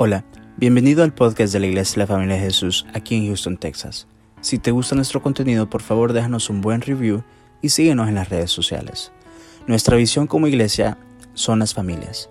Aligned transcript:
Hola, 0.00 0.24
bienvenido 0.56 1.02
al 1.02 1.12
podcast 1.12 1.52
de 1.52 1.58
la 1.58 1.66
Iglesia 1.66 1.94
de 1.94 1.98
la 1.98 2.06
Familia 2.06 2.36
de 2.36 2.42
Jesús 2.42 2.86
aquí 2.94 3.16
en 3.16 3.26
Houston, 3.26 3.56
Texas. 3.56 4.06
Si 4.40 4.60
te 4.60 4.70
gusta 4.70 4.94
nuestro 4.94 5.20
contenido, 5.20 5.68
por 5.68 5.82
favor 5.82 6.12
déjanos 6.12 6.50
un 6.50 6.60
buen 6.60 6.82
review 6.82 7.24
y 7.62 7.70
síguenos 7.70 8.06
en 8.06 8.14
las 8.14 8.28
redes 8.28 8.52
sociales. 8.52 9.10
Nuestra 9.66 9.96
visión 9.96 10.28
como 10.28 10.46
iglesia 10.46 10.98
son 11.34 11.58
las 11.58 11.74
familias. 11.74 12.30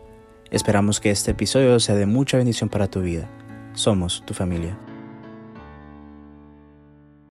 Esperamos 0.49 1.01
que 1.01 1.11
este 1.11 1.31
episodio 1.31 1.78
sea 1.81 1.96
de 1.96 2.06
mucha 2.06 2.38
bendición 2.38 2.69
para 2.69 2.90
tu 2.90 3.01
vida. 3.01 3.29
Somos 3.74 4.24
tu 4.26 4.34
familia. 4.34 4.79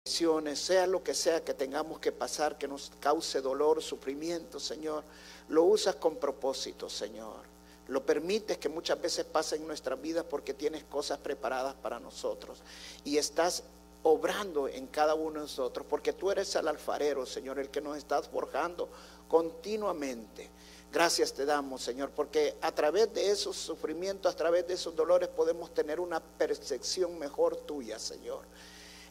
Sea 0.03 0.85
lo 0.85 1.01
que 1.01 1.13
sea 1.13 1.45
que 1.45 1.53
tengamos 1.53 1.99
que 1.99 2.11
pasar, 2.11 2.57
que 2.57 2.67
nos 2.67 2.91
cause 2.99 3.39
dolor, 3.39 3.81
sufrimiento, 3.81 4.59
Señor, 4.59 5.05
lo 5.47 5.63
usas 5.63 5.95
con 5.95 6.17
propósito, 6.17 6.89
Señor. 6.89 7.54
Lo 7.87 8.05
permites 8.05 8.57
que 8.57 8.69
muchas 8.69 8.99
veces 8.99 9.25
pasen 9.25 9.61
en 9.61 9.67
nuestras 9.67 10.01
vidas 10.01 10.25
porque 10.29 10.53
tienes 10.53 10.83
cosas 10.85 11.19
preparadas 11.19 11.75
para 11.75 11.99
nosotros. 11.99 12.59
Y 13.03 13.17
estás 13.17 13.63
obrando 14.03 14.67
en 14.67 14.87
cada 14.87 15.15
uno 15.15 15.33
de 15.33 15.39
nosotros, 15.41 15.85
porque 15.89 16.13
tú 16.13 16.31
eres 16.31 16.55
el 16.55 16.67
alfarero, 16.67 17.25
Señor, 17.25 17.59
el 17.59 17.69
que 17.69 17.81
nos 17.81 17.97
estás 17.97 18.27
forjando 18.27 18.89
continuamente. 19.27 20.49
Gracias 20.91 21.33
te 21.33 21.43
damos, 21.43 21.81
Señor, 21.81 22.11
porque 22.11 22.55
a 22.61 22.71
través 22.71 23.13
de 23.13 23.29
esos 23.29 23.55
sufrimientos, 23.55 24.31
a 24.31 24.35
través 24.37 24.67
de 24.67 24.75
esos 24.75 24.95
dolores, 24.95 25.27
podemos 25.29 25.73
tener 25.73 25.99
una 25.99 26.19
percepción 26.21 27.19
mejor 27.19 27.57
tuya, 27.57 27.99
Señor. 27.99 28.43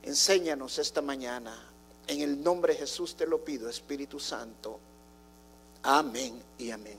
Enséñanos 0.03 0.79
esta 0.79 1.03
mañana. 1.03 1.71
En 2.07 2.21
el 2.21 2.43
nombre 2.43 2.75
de 2.75 2.81
Jesús 2.81 3.17
te 3.17 3.27
lo 3.27 3.45
pido, 3.45 3.69
Espíritu 3.69 4.21
Santo. 4.21 4.79
Amén 5.83 6.43
y 6.57 6.71
amén. 6.71 6.99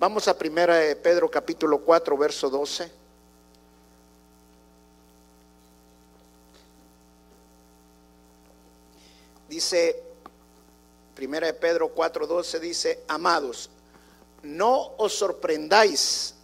Vamos 0.00 0.28
a 0.28 0.34
primera 0.38 0.76
de 0.76 0.96
Pedro 0.96 1.30
capítulo 1.30 1.80
4, 1.80 2.16
verso 2.16 2.48
12. 2.48 2.90
Dice, 9.46 10.02
primera 11.14 11.48
de 11.48 11.52
Pedro 11.52 11.90
4, 11.90 12.26
12 12.26 12.60
dice, 12.60 13.04
amados, 13.08 13.68
no 14.42 14.94
os 14.96 15.12
sorprendáis 15.12 16.34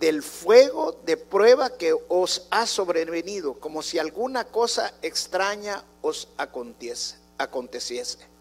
del 0.00 0.22
fuego 0.22 0.92
de 1.04 1.18
prueba 1.18 1.76
que 1.76 1.94
os 2.08 2.46
ha 2.50 2.64
sobrevenido, 2.64 3.52
como 3.60 3.82
si 3.82 3.98
alguna 3.98 4.46
cosa 4.46 4.94
extraña 5.02 5.84
os 6.00 6.26
aconteciese 6.38 8.33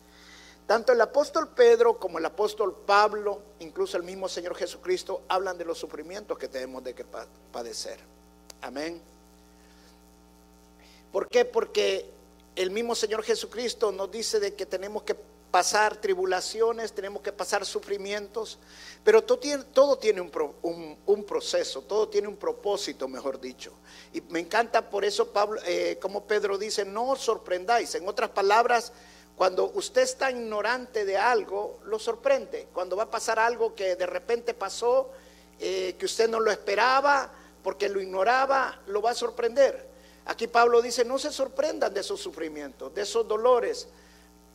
tanto 0.74 0.92
el 0.92 1.02
apóstol 1.02 1.50
Pedro 1.50 2.00
como 2.00 2.18
el 2.18 2.26
apóstol 2.26 2.76
Pablo, 2.88 3.44
incluso 3.60 3.96
el 3.96 4.02
mismo 4.02 4.28
Señor 4.28 4.56
Jesucristo, 4.56 5.22
hablan 5.28 5.56
de 5.56 5.66
los 5.66 5.78
sufrimientos 5.78 6.36
que 6.36 6.48
tenemos 6.48 6.84
de 6.84 6.96
que 6.96 7.06
padecer. 7.52 8.00
Amén. 8.60 9.00
¿Por 11.12 11.28
qué? 11.28 11.46
Porque 11.46 12.10
el 12.56 12.72
mismo 12.72 12.96
Señor 12.96 13.22
Jesucristo 13.22 13.92
nos 13.92 14.10
dice 14.10 14.40
de 14.40 14.56
que 14.56 14.66
tenemos 14.66 15.04
que 15.04 15.16
pasar 15.52 15.98
tribulaciones, 15.98 16.92
tenemos 16.92 17.22
que 17.22 17.32
pasar 17.32 17.68
sufrimientos, 17.68 18.58
pero 19.04 19.24
todo 19.24 19.38
tiene, 20.00 20.22
un, 20.22 21.24
proceso, 21.24 21.84
todo 21.84 22.10
tiene 22.10 22.28
un 22.28 22.38
propósito, 22.38 23.08
mejor 23.08 23.40
dicho. 23.40 23.74
Y 24.12 24.22
me 24.22 24.40
encanta 24.40 24.90
por 24.90 25.06
eso 25.06 25.32
eh, 25.68 26.00
como 26.02 26.24
Pedro 26.24 26.58
dice, 26.58 26.84
no 26.84 27.10
os 27.10 27.22
sorprendáis. 27.22 27.94
En 27.94 28.08
otras 28.08 28.32
palabras, 28.32 28.92
cuando 29.36 29.72
usted 29.72 30.04
está 30.04 30.30
ignorante 30.30 31.06
de 31.06 31.18
algo, 31.18 31.80
lo 31.86 31.98
sorprende. 31.98 32.68
Cuando 32.74 32.96
va 32.96 33.04
a 33.04 33.12
pasar 33.12 33.40
algo 33.40 33.74
que 33.74 33.96
de 33.96 34.06
repente 34.06 34.54
pasó, 34.54 35.10
eh, 35.60 35.96
que 35.98 36.06
usted 36.06 36.30
no 36.30 36.40
lo 36.40 36.52
esperaba, 36.52 37.32
porque 37.64 37.90
lo 37.90 38.02
ignoraba, 38.02 38.82
lo 38.88 39.02
va 39.02 39.12
a 39.12 39.16
sorprender. 39.16 39.88
Aquí 40.26 40.48
Pablo 40.48 40.82
dice, 40.82 41.04
no 41.04 41.18
se 41.18 41.32
sorprendan 41.32 41.94
de 41.94 42.02
esos 42.02 42.22
sufrimientos, 42.22 42.94
de 42.94 43.02
esos 43.02 43.28
dolores, 43.28 43.88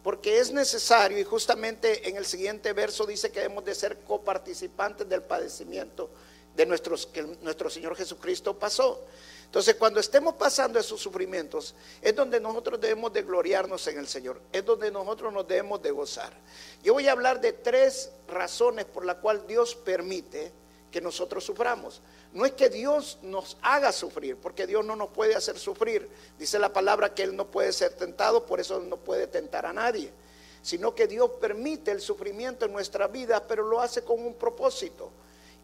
porque 0.03 0.39
es 0.39 0.53
necesario, 0.53 1.19
y 1.19 1.25
justamente 1.25 2.09
en 2.09 2.17
el 2.17 2.25
siguiente 2.25 2.73
verso 2.73 3.05
dice 3.05 3.31
que 3.31 3.41
debemos 3.41 3.65
de 3.65 3.75
ser 3.75 3.99
coparticipantes 4.01 5.09
del 5.09 5.23
padecimiento 5.23 6.09
de 6.57 6.67
nuestros, 6.67 7.07
que 7.07 7.23
nuestro 7.23 7.69
Señor 7.69 7.97
Jesucristo 7.97 8.59
pasó. 8.59 9.03
Entonces, 9.49 9.77
cuando 9.77 9.99
estemos 9.99 10.35
pasando 10.35 10.79
esos 10.79 11.01
sufrimientos, 11.01 11.75
es 12.03 12.15
donde 12.15 12.39
nosotros 12.39 12.79
debemos 12.79 13.15
de 13.15 13.23
gloriarnos 13.23 13.87
en 13.87 13.99
el 13.99 14.07
Señor, 14.07 14.43
es 14.53 14.63
donde 14.63 14.91
nosotros 14.91 15.33
nos 15.33 15.49
debemos 15.49 15.81
de 15.81 15.91
gozar. 15.91 16.35
Yo 16.83 16.93
voy 16.93 17.09
a 17.09 17.13
hablar 17.13 17.41
de 17.41 17.55
tres 17.55 18.11
razones 18.29 18.85
por 18.85 19.07
las 19.07 19.17
cuales 19.17 19.47
Dios 19.47 19.75
permite 19.75 20.53
que 20.91 21.01
nosotros 21.01 21.45
suframos. 21.45 22.03
No 22.35 22.45
es 22.45 22.53
que 22.53 22.69
Dios 22.69 23.19
nos 23.23 23.57
haga 23.63 23.91
sufrir, 23.91 24.37
porque 24.37 24.67
Dios 24.67 24.85
no 24.85 24.97
nos 24.97 25.09
puede 25.09 25.35
hacer 25.35 25.59
sufrir. 25.59 26.11
Dice 26.39 26.59
la 26.59 26.71
palabra 26.71 27.15
que 27.15 27.23
Él 27.23 27.35
no 27.35 27.47
puede 27.47 27.73
ser 27.73 27.95
tentado, 27.95 28.45
por 28.45 28.61
eso 28.61 28.81
no 28.81 28.99
puede 28.99 29.29
tentar 29.29 29.65
a 29.65 29.73
nadie. 29.73 30.13
Sino 30.61 30.95
que 30.95 31.07
Dios 31.07 31.31
permite 31.41 31.91
el 31.91 32.03
sufrimiento 32.03 32.67
en 32.67 32.73
nuestra 32.73 33.07
vida, 33.07 33.47
pero 33.49 33.63
lo 33.63 33.81
hace 33.81 34.03
con 34.03 34.21
un 34.21 34.35
propósito. 34.35 35.11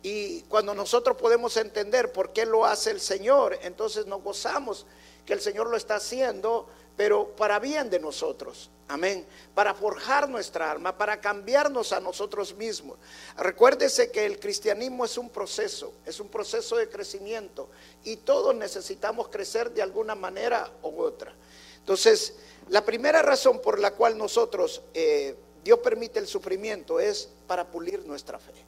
Y 0.05 0.43
cuando 0.43 0.75
nosotros 0.75 1.17
podemos 1.17 1.57
entender 1.57 2.13
por 2.13 2.35
qué 2.35 2.45
lo 2.45 2.67
hace 2.67 2.91
el 2.91 3.01
Señor, 3.01 3.59
entonces 3.63 4.05
nos 4.05 4.23
gozamos 4.23 4.85
que 5.25 5.33
el 5.33 5.41
Señor 5.41 5.71
lo 5.71 5.79
está 5.79 5.95
haciendo, 5.95 6.69
pero 6.95 7.35
para 7.35 7.59
bien 7.59 7.89
de 7.89 7.99
nosotros. 7.99 8.69
Amén. 8.87 9.27
Para 9.55 9.73
forjar 9.73 10.29
nuestra 10.29 10.71
alma, 10.71 10.99
para 10.99 11.23
cambiarnos 11.23 11.95
a 11.95 12.01
nosotros 12.01 12.55
mismos. 12.55 12.99
Recuérdese 13.39 14.11
que 14.11 14.27
el 14.27 14.39
cristianismo 14.39 15.07
es 15.07 15.17
un 15.17 15.31
proceso, 15.31 15.95
es 16.05 16.21
un 16.21 16.29
proceso 16.29 16.77
de 16.77 16.91
crecimiento 16.91 17.71
y 18.05 18.17
todos 18.17 18.55
necesitamos 18.55 19.29
crecer 19.29 19.71
de 19.71 19.81
alguna 19.81 20.15
manera 20.15 20.71
u 20.83 21.01
otra. 21.01 21.35
Entonces, 21.79 22.35
la 22.69 22.85
primera 22.85 23.23
razón 23.23 23.59
por 23.59 23.79
la 23.79 23.93
cual 23.95 24.19
nosotros, 24.19 24.83
eh, 24.93 25.35
Dios 25.65 25.79
permite 25.79 26.19
el 26.19 26.27
sufrimiento 26.27 27.01
es 27.01 27.31
para 27.47 27.67
pulir 27.71 28.05
nuestra 28.05 28.39
fe 28.39 28.64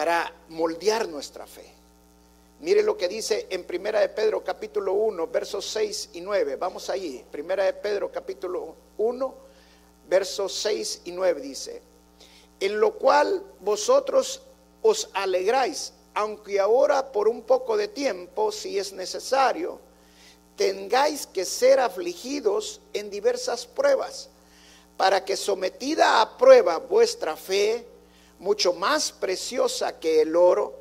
para 0.00 0.32
moldear 0.48 1.06
nuestra 1.08 1.46
fe. 1.46 1.70
Mire 2.60 2.82
lo 2.82 2.96
que 2.96 3.06
dice 3.06 3.48
en 3.50 3.64
Primera 3.64 4.00
de 4.00 4.08
Pedro 4.08 4.42
capítulo 4.42 4.94
1, 4.94 5.26
versos 5.26 5.66
6 5.66 6.08
y 6.14 6.22
9. 6.22 6.56
Vamos 6.56 6.88
ahí. 6.88 7.22
Primera 7.30 7.64
de 7.64 7.74
Pedro 7.74 8.10
capítulo 8.10 8.76
1, 8.96 9.34
versos 10.08 10.54
6 10.54 11.02
y 11.04 11.12
9 11.12 11.42
dice, 11.42 11.82
en 12.60 12.80
lo 12.80 12.94
cual 12.94 13.44
vosotros 13.60 14.40
os 14.80 15.10
alegráis, 15.12 15.92
aunque 16.14 16.58
ahora 16.58 17.12
por 17.12 17.28
un 17.28 17.42
poco 17.42 17.76
de 17.76 17.88
tiempo, 17.88 18.52
si 18.52 18.78
es 18.78 18.94
necesario, 18.94 19.80
tengáis 20.56 21.26
que 21.26 21.44
ser 21.44 21.78
afligidos 21.78 22.80
en 22.94 23.10
diversas 23.10 23.66
pruebas, 23.66 24.30
para 24.96 25.26
que 25.26 25.36
sometida 25.36 26.22
a 26.22 26.38
prueba 26.38 26.78
vuestra 26.78 27.36
fe, 27.36 27.86
mucho 28.40 28.72
más 28.72 29.12
preciosa 29.12 30.00
que 30.00 30.22
el 30.22 30.34
oro, 30.34 30.74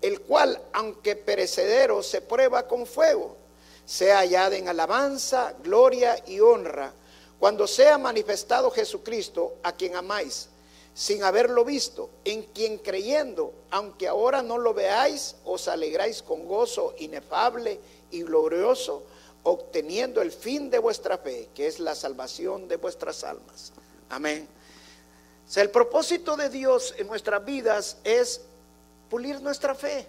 el 0.00 0.20
cual, 0.22 0.62
aunque 0.72 1.16
perecedero, 1.16 2.02
se 2.02 2.22
prueba 2.22 2.66
con 2.66 2.86
fuego, 2.86 3.36
sea 3.84 4.18
hallada 4.18 4.56
en 4.56 4.68
alabanza, 4.68 5.54
gloria 5.62 6.22
y 6.26 6.40
honra, 6.40 6.94
cuando 7.38 7.66
sea 7.66 7.98
manifestado 7.98 8.70
Jesucristo, 8.70 9.56
a 9.62 9.72
quien 9.72 9.96
amáis, 9.96 10.48
sin 10.94 11.24
haberlo 11.24 11.64
visto, 11.64 12.10
en 12.24 12.42
quien 12.44 12.78
creyendo, 12.78 13.52
aunque 13.70 14.08
ahora 14.08 14.42
no 14.42 14.56
lo 14.56 14.72
veáis, 14.72 15.36
os 15.44 15.68
alegráis 15.68 16.22
con 16.22 16.46
gozo 16.46 16.94
inefable 16.98 17.80
y 18.10 18.22
glorioso, 18.22 19.02
obteniendo 19.42 20.22
el 20.22 20.32
fin 20.32 20.70
de 20.70 20.78
vuestra 20.78 21.18
fe, 21.18 21.48
que 21.54 21.66
es 21.66 21.80
la 21.80 21.94
salvación 21.94 22.68
de 22.68 22.76
vuestras 22.76 23.24
almas. 23.24 23.72
Amén. 24.10 24.48
O 25.50 25.52
sea, 25.52 25.64
el 25.64 25.70
propósito 25.70 26.36
de 26.36 26.48
Dios 26.48 26.94
en 26.96 27.08
nuestras 27.08 27.44
vidas 27.44 27.96
es 28.04 28.42
pulir 29.08 29.40
nuestra 29.40 29.74
fe. 29.74 30.06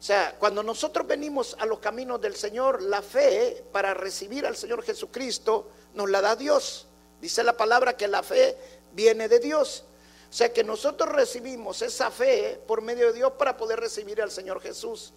O 0.00 0.02
sea, 0.02 0.34
cuando 0.36 0.64
nosotros 0.64 1.06
venimos 1.06 1.54
a 1.60 1.64
los 1.64 1.78
caminos 1.78 2.20
del 2.20 2.34
Señor, 2.34 2.82
la 2.82 3.02
fe 3.02 3.62
para 3.70 3.94
recibir 3.94 4.44
al 4.44 4.56
Señor 4.56 4.82
Jesucristo 4.82 5.70
nos 5.94 6.10
la 6.10 6.20
da 6.20 6.34
Dios. 6.34 6.88
Dice 7.20 7.44
la 7.44 7.56
palabra 7.56 7.96
que 7.96 8.08
la 8.08 8.24
fe 8.24 8.56
viene 8.92 9.28
de 9.28 9.38
Dios. 9.38 9.84
O 10.28 10.32
sea 10.32 10.52
que 10.52 10.64
nosotros 10.64 11.10
recibimos 11.10 11.80
esa 11.80 12.10
fe 12.10 12.60
por 12.66 12.82
medio 12.82 13.12
de 13.12 13.12
Dios 13.12 13.34
para 13.38 13.56
poder 13.56 13.78
recibir 13.78 14.20
al 14.20 14.32
Señor 14.32 14.60
Jesús. 14.60 15.12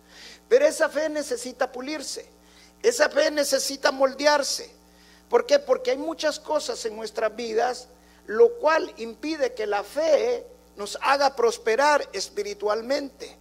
Pero 0.47 0.67
esa 0.67 0.87
fe 0.87 1.09
necesita 1.09 1.71
pulirse. 1.71 2.29
Esa 2.83 3.09
fe 3.09 3.31
necesita 3.31 3.91
moldearse. 3.91 4.69
¿Por 5.29 5.47
qué? 5.47 5.57
Porque 5.57 5.89
hay 5.89 5.97
muchas 5.97 6.39
cosas 6.39 6.85
en 6.85 6.95
nuestras 6.95 7.35
vidas 7.35 7.87
lo 8.27 8.53
cual 8.55 8.93
impide 8.97 9.53
que 9.53 9.67
la 9.67 9.83
fe 9.83 10.45
nos 10.75 10.97
haga 11.01 11.35
prosperar 11.35 12.07
espiritualmente. 12.13 13.37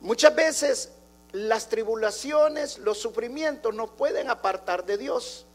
Muchas 0.00 0.34
veces 0.34 0.90
las 1.32 1.68
tribulaciones, 1.68 2.78
los 2.78 2.98
sufrimientos 2.98 3.74
nos 3.74 3.90
pueden 3.90 4.30
apartar 4.30 4.84
de 4.84 4.98
Dios. 4.98 5.46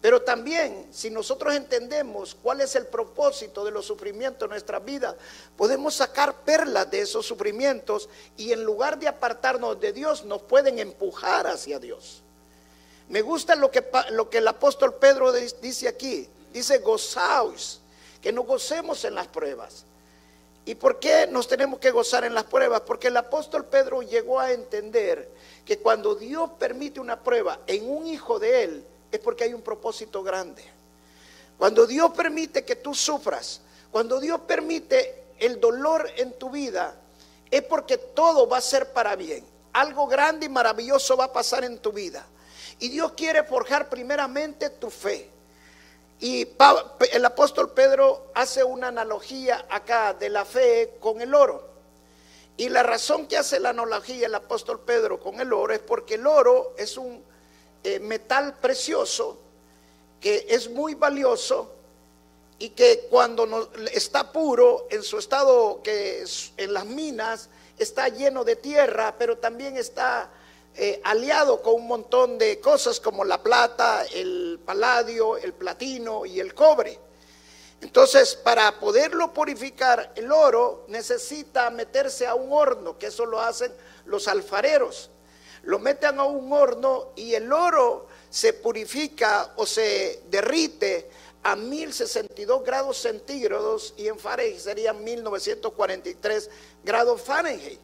Pero 0.00 0.22
también, 0.22 0.86
si 0.90 1.10
nosotros 1.10 1.54
entendemos 1.54 2.34
cuál 2.34 2.62
es 2.62 2.74
el 2.74 2.86
propósito 2.86 3.64
de 3.66 3.70
los 3.70 3.84
sufrimientos 3.84 4.46
en 4.46 4.50
nuestra 4.50 4.78
vida, 4.78 5.14
podemos 5.58 5.94
sacar 5.94 6.34
perlas 6.36 6.90
de 6.90 7.02
esos 7.02 7.26
sufrimientos 7.26 8.08
y 8.38 8.52
en 8.52 8.64
lugar 8.64 8.98
de 8.98 9.08
apartarnos 9.08 9.78
de 9.78 9.92
Dios, 9.92 10.24
nos 10.24 10.40
pueden 10.42 10.78
empujar 10.78 11.46
hacia 11.46 11.78
Dios. 11.78 12.22
Me 13.10 13.20
gusta 13.20 13.54
lo 13.56 13.70
que, 13.70 13.84
lo 14.12 14.30
que 14.30 14.38
el 14.38 14.48
apóstol 14.48 14.94
Pedro 14.94 15.32
dice 15.32 15.88
aquí. 15.88 16.28
Dice, 16.52 16.78
gozaos, 16.78 17.80
que 18.20 18.32
nos 18.32 18.46
gocemos 18.46 19.04
en 19.04 19.14
las 19.14 19.28
pruebas. 19.28 19.84
¿Y 20.64 20.74
por 20.74 21.00
qué 21.00 21.26
nos 21.26 21.48
tenemos 21.48 21.80
que 21.80 21.90
gozar 21.90 22.24
en 22.24 22.34
las 22.34 22.44
pruebas? 22.44 22.82
Porque 22.82 23.08
el 23.08 23.16
apóstol 23.16 23.64
Pedro 23.64 24.02
llegó 24.02 24.38
a 24.38 24.52
entender 24.52 25.30
que 25.64 25.78
cuando 25.78 26.14
Dios 26.14 26.50
permite 26.58 27.00
una 27.00 27.20
prueba 27.20 27.60
en 27.66 27.90
un 27.90 28.06
hijo 28.06 28.38
de 28.38 28.64
él, 28.64 28.84
es 29.10 29.18
porque 29.20 29.44
hay 29.44 29.54
un 29.54 29.62
propósito 29.62 30.22
grande. 30.22 30.62
Cuando 31.58 31.86
Dios 31.86 32.12
permite 32.12 32.64
que 32.64 32.76
tú 32.76 32.94
sufras, 32.94 33.60
cuando 33.90 34.20
Dios 34.20 34.40
permite 34.46 35.24
el 35.38 35.60
dolor 35.60 36.08
en 36.16 36.32
tu 36.34 36.50
vida, 36.50 36.94
es 37.50 37.62
porque 37.62 37.98
todo 37.98 38.48
va 38.48 38.58
a 38.58 38.62
ser 38.62 38.92
para 38.92 39.16
bien. 39.16 39.44
Algo 39.72 40.06
grande 40.06 40.46
y 40.46 40.48
maravilloso 40.48 41.16
va 41.16 41.24
a 41.24 41.32
pasar 41.32 41.64
en 41.64 41.78
tu 41.78 41.92
vida. 41.92 42.24
Y 42.78 42.88
Dios 42.88 43.12
quiere 43.12 43.42
forjar 43.44 43.88
primeramente 43.88 44.70
tu 44.70 44.90
fe. 44.90 45.28
Y 46.20 46.46
el 47.12 47.24
apóstol 47.24 47.70
Pedro 47.70 48.30
hace 48.34 48.62
una 48.62 48.88
analogía 48.88 49.66
acá 49.70 50.12
de 50.12 50.28
la 50.28 50.44
fe 50.44 50.96
con 51.00 51.20
el 51.22 51.34
oro. 51.34 51.70
Y 52.58 52.68
la 52.68 52.82
razón 52.82 53.26
que 53.26 53.38
hace 53.38 53.58
la 53.58 53.70
analogía 53.70 54.26
el 54.26 54.34
apóstol 54.34 54.80
Pedro 54.80 55.18
con 55.18 55.40
el 55.40 55.50
oro 55.50 55.72
es 55.72 55.80
porque 55.80 56.16
el 56.16 56.26
oro 56.26 56.74
es 56.76 56.98
un 56.98 57.24
eh, 57.82 57.98
metal 58.00 58.58
precioso 58.60 59.38
que 60.20 60.46
es 60.50 60.68
muy 60.68 60.94
valioso 60.94 61.72
y 62.58 62.68
que 62.70 63.06
cuando 63.08 63.70
está 63.90 64.30
puro 64.30 64.86
en 64.90 65.02
su 65.02 65.18
estado 65.18 65.80
que 65.82 66.22
en 66.58 66.74
las 66.74 66.84
minas 66.84 67.48
está 67.78 68.08
lleno 68.08 68.44
de 68.44 68.56
tierra, 68.56 69.14
pero 69.18 69.38
también 69.38 69.78
está 69.78 70.30
eh, 70.82 71.00
aliado 71.04 71.60
con 71.60 71.74
un 71.74 71.86
montón 71.86 72.38
de 72.38 72.58
cosas 72.58 72.98
como 73.00 73.24
la 73.24 73.42
plata, 73.42 74.04
el 74.14 74.58
paladio, 74.64 75.36
el 75.36 75.52
platino 75.52 76.24
y 76.24 76.40
el 76.40 76.54
cobre. 76.54 76.98
Entonces, 77.82 78.34
para 78.34 78.80
poderlo 78.80 79.32
purificar 79.32 80.12
el 80.16 80.32
oro 80.32 80.84
necesita 80.88 81.70
meterse 81.70 82.26
a 82.26 82.34
un 82.34 82.52
horno, 82.52 82.98
que 82.98 83.08
eso 83.08 83.26
lo 83.26 83.40
hacen 83.40 83.72
los 84.06 84.26
alfareros 84.26 85.10
lo 85.62 85.78
meten 85.78 86.18
a 86.18 86.24
un 86.24 86.52
horno 86.52 87.12
y 87.16 87.34
el 87.34 87.52
oro 87.52 88.06
se 88.28 88.52
purifica 88.52 89.52
o 89.56 89.66
se 89.66 90.22
derrite 90.28 91.10
a 91.42 91.56
1062 91.56 92.64
grados 92.64 92.98
centígrados 92.98 93.94
y 93.96 94.08
en 94.08 94.18
Fahrenheit 94.18 94.58
serían 94.58 95.02
1943 95.02 96.50
grados 96.84 97.20
Fahrenheit. 97.20 97.80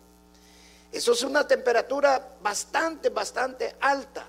Eso 0.96 1.12
es 1.12 1.22
una 1.22 1.46
temperatura 1.46 2.36
bastante, 2.40 3.10
bastante 3.10 3.76
alta. 3.80 4.26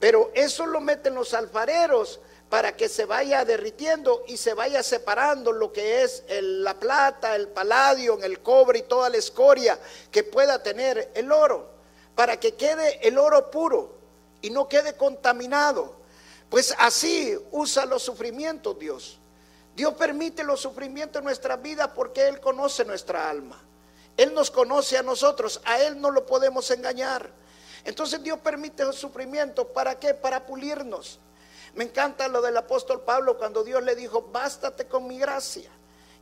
Pero 0.00 0.30
eso 0.32 0.64
lo 0.64 0.80
meten 0.80 1.14
los 1.14 1.34
alfareros 1.34 2.20
para 2.48 2.74
que 2.74 2.88
se 2.88 3.04
vaya 3.04 3.44
derritiendo 3.44 4.24
y 4.26 4.38
se 4.38 4.54
vaya 4.54 4.82
separando 4.82 5.52
lo 5.52 5.74
que 5.74 6.02
es 6.02 6.24
la 6.28 6.80
plata, 6.80 7.36
el 7.36 7.48
paladio, 7.48 8.18
el 8.22 8.40
cobre 8.40 8.78
y 8.78 8.82
toda 8.84 9.10
la 9.10 9.18
escoria 9.18 9.78
que 10.10 10.24
pueda 10.24 10.62
tener 10.62 11.12
el 11.14 11.30
oro 11.30 11.68
para 12.14 12.40
que 12.40 12.54
quede 12.54 13.06
el 13.06 13.18
oro 13.18 13.50
puro 13.50 13.98
y 14.40 14.48
no 14.48 14.68
quede 14.68 14.96
contaminado. 14.96 15.96
Pues 16.48 16.74
así 16.78 17.36
usa 17.50 17.84
los 17.84 18.02
sufrimientos 18.02 18.78
Dios. 18.78 19.18
Dios 19.74 19.92
permite 19.92 20.44
los 20.44 20.62
sufrimientos 20.62 21.20
en 21.20 21.24
nuestra 21.26 21.56
vida 21.56 21.92
porque 21.92 22.26
Él 22.26 22.40
conoce 22.40 22.86
nuestra 22.86 23.28
alma. 23.28 23.65
Él 24.16 24.32
nos 24.32 24.50
conoce 24.50 24.96
a 24.96 25.02
nosotros, 25.02 25.60
a 25.64 25.80
Él 25.80 26.00
no 26.00 26.10
lo 26.10 26.24
podemos 26.24 26.70
engañar. 26.70 27.30
Entonces 27.84 28.22
Dios 28.22 28.38
permite 28.40 28.84
los 28.84 28.96
sufrimientos, 28.96 29.66
¿para 29.68 29.98
qué? 29.98 30.14
Para 30.14 30.44
pulirnos. 30.46 31.20
Me 31.74 31.84
encanta 31.84 32.26
lo 32.26 32.40
del 32.40 32.56
apóstol 32.56 33.02
Pablo 33.02 33.36
cuando 33.36 33.62
Dios 33.62 33.82
le 33.82 33.94
dijo, 33.94 34.22
bástate 34.32 34.86
con 34.86 35.06
mi 35.06 35.18
gracia. 35.18 35.70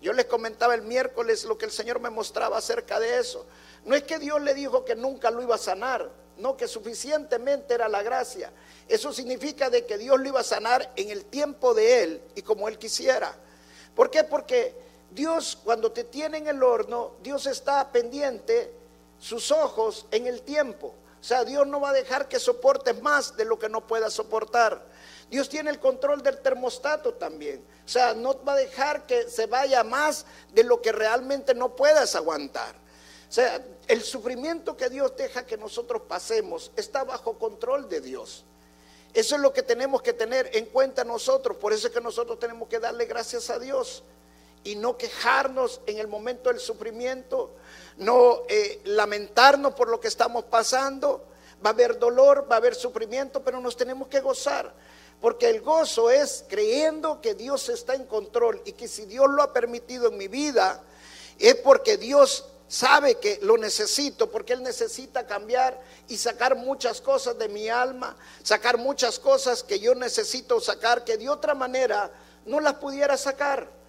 Yo 0.02 0.12
les 0.12 0.26
comentaba 0.26 0.74
el 0.74 0.82
miércoles 0.82 1.44
lo 1.44 1.56
que 1.56 1.64
el 1.64 1.70
Señor 1.70 2.00
me 2.00 2.10
mostraba 2.10 2.58
acerca 2.58 3.00
de 3.00 3.18
eso. 3.18 3.46
No 3.84 3.94
es 3.94 4.02
que 4.02 4.18
Dios 4.18 4.42
le 4.42 4.52
dijo 4.52 4.84
que 4.84 4.94
nunca 4.94 5.30
lo 5.30 5.40
iba 5.40 5.54
a 5.54 5.58
sanar, 5.58 6.10
no, 6.36 6.56
que 6.56 6.68
suficientemente 6.68 7.72
era 7.72 7.88
la 7.88 8.02
gracia. 8.02 8.52
Eso 8.88 9.12
significa 9.12 9.70
de 9.70 9.86
que 9.86 9.96
Dios 9.96 10.18
lo 10.20 10.28
iba 10.28 10.40
a 10.40 10.44
sanar 10.44 10.92
en 10.96 11.10
el 11.10 11.24
tiempo 11.24 11.72
de 11.72 12.02
Él 12.02 12.22
y 12.34 12.42
como 12.42 12.68
Él 12.68 12.76
quisiera. 12.76 13.34
¿Por 13.94 14.10
qué? 14.10 14.24
Porque 14.24 14.74
Dios 15.14 15.56
cuando 15.62 15.92
te 15.92 16.04
tiene 16.04 16.38
en 16.38 16.48
el 16.48 16.62
horno, 16.62 17.12
Dios 17.22 17.46
está 17.46 17.92
pendiente, 17.92 18.74
sus 19.18 19.52
ojos 19.52 20.06
en 20.10 20.26
el 20.26 20.42
tiempo. 20.42 20.92
O 21.20 21.24
sea, 21.24 21.44
Dios 21.44 21.66
no 21.66 21.80
va 21.80 21.90
a 21.90 21.92
dejar 21.92 22.28
que 22.28 22.40
soportes 22.40 23.00
más 23.00 23.36
de 23.36 23.44
lo 23.44 23.58
que 23.58 23.68
no 23.68 23.86
puedas 23.86 24.12
soportar. 24.12 24.84
Dios 25.30 25.48
tiene 25.48 25.70
el 25.70 25.78
control 25.78 26.22
del 26.22 26.38
termostato 26.38 27.14
también. 27.14 27.64
O 27.86 27.88
sea, 27.88 28.12
no 28.12 28.42
va 28.44 28.54
a 28.54 28.56
dejar 28.56 29.06
que 29.06 29.30
se 29.30 29.46
vaya 29.46 29.84
más 29.84 30.26
de 30.52 30.64
lo 30.64 30.82
que 30.82 30.92
realmente 30.92 31.54
no 31.54 31.76
puedas 31.76 32.14
aguantar. 32.16 32.74
O 33.28 33.32
sea, 33.32 33.64
el 33.86 34.02
sufrimiento 34.02 34.76
que 34.76 34.90
Dios 34.90 35.16
deja 35.16 35.46
que 35.46 35.56
nosotros 35.56 36.02
pasemos 36.08 36.72
está 36.76 37.04
bajo 37.04 37.38
control 37.38 37.88
de 37.88 38.00
Dios. 38.00 38.44
Eso 39.14 39.36
es 39.36 39.40
lo 39.40 39.52
que 39.52 39.62
tenemos 39.62 40.02
que 40.02 40.12
tener 40.12 40.50
en 40.52 40.66
cuenta 40.66 41.04
nosotros. 41.04 41.56
Por 41.56 41.72
eso 41.72 41.86
es 41.86 41.94
que 41.94 42.00
nosotros 42.00 42.38
tenemos 42.38 42.68
que 42.68 42.80
darle 42.80 43.06
gracias 43.06 43.48
a 43.48 43.60
Dios 43.60 44.02
y 44.64 44.76
no 44.76 44.96
quejarnos 44.96 45.82
en 45.86 45.98
el 45.98 46.08
momento 46.08 46.48
del 46.48 46.58
sufrimiento, 46.58 47.54
no 47.98 48.42
eh, 48.48 48.80
lamentarnos 48.84 49.74
por 49.74 49.88
lo 49.88 50.00
que 50.00 50.08
estamos 50.08 50.44
pasando. 50.44 51.26
Va 51.64 51.70
a 51.70 51.72
haber 51.72 51.98
dolor, 51.98 52.46
va 52.50 52.56
a 52.56 52.58
haber 52.58 52.74
sufrimiento, 52.74 53.44
pero 53.44 53.60
nos 53.60 53.76
tenemos 53.76 54.08
que 54.08 54.20
gozar. 54.20 54.74
Porque 55.20 55.48
el 55.48 55.60
gozo 55.60 56.10
es 56.10 56.44
creyendo 56.48 57.20
que 57.20 57.34
Dios 57.34 57.68
está 57.68 57.94
en 57.94 58.06
control 58.06 58.60
y 58.64 58.72
que 58.72 58.88
si 58.88 59.06
Dios 59.06 59.28
lo 59.30 59.42
ha 59.42 59.52
permitido 59.52 60.08
en 60.08 60.18
mi 60.18 60.28
vida, 60.28 60.82
es 61.38 61.54
porque 61.56 61.96
Dios 61.96 62.46
sabe 62.68 63.16
que 63.16 63.38
lo 63.42 63.56
necesito, 63.56 64.30
porque 64.30 64.54
Él 64.54 64.62
necesita 64.62 65.26
cambiar 65.26 65.80
y 66.08 66.16
sacar 66.16 66.56
muchas 66.56 67.00
cosas 67.00 67.38
de 67.38 67.48
mi 67.48 67.68
alma, 67.68 68.16
sacar 68.42 68.78
muchas 68.78 69.18
cosas 69.18 69.62
que 69.62 69.78
yo 69.78 69.94
necesito 69.94 70.60
sacar, 70.60 71.04
que 71.04 71.16
de 71.16 71.28
otra 71.28 71.54
manera 71.54 72.10
no 72.46 72.60
las 72.60 72.74
pudiera 72.74 73.16
sacar. 73.16 73.83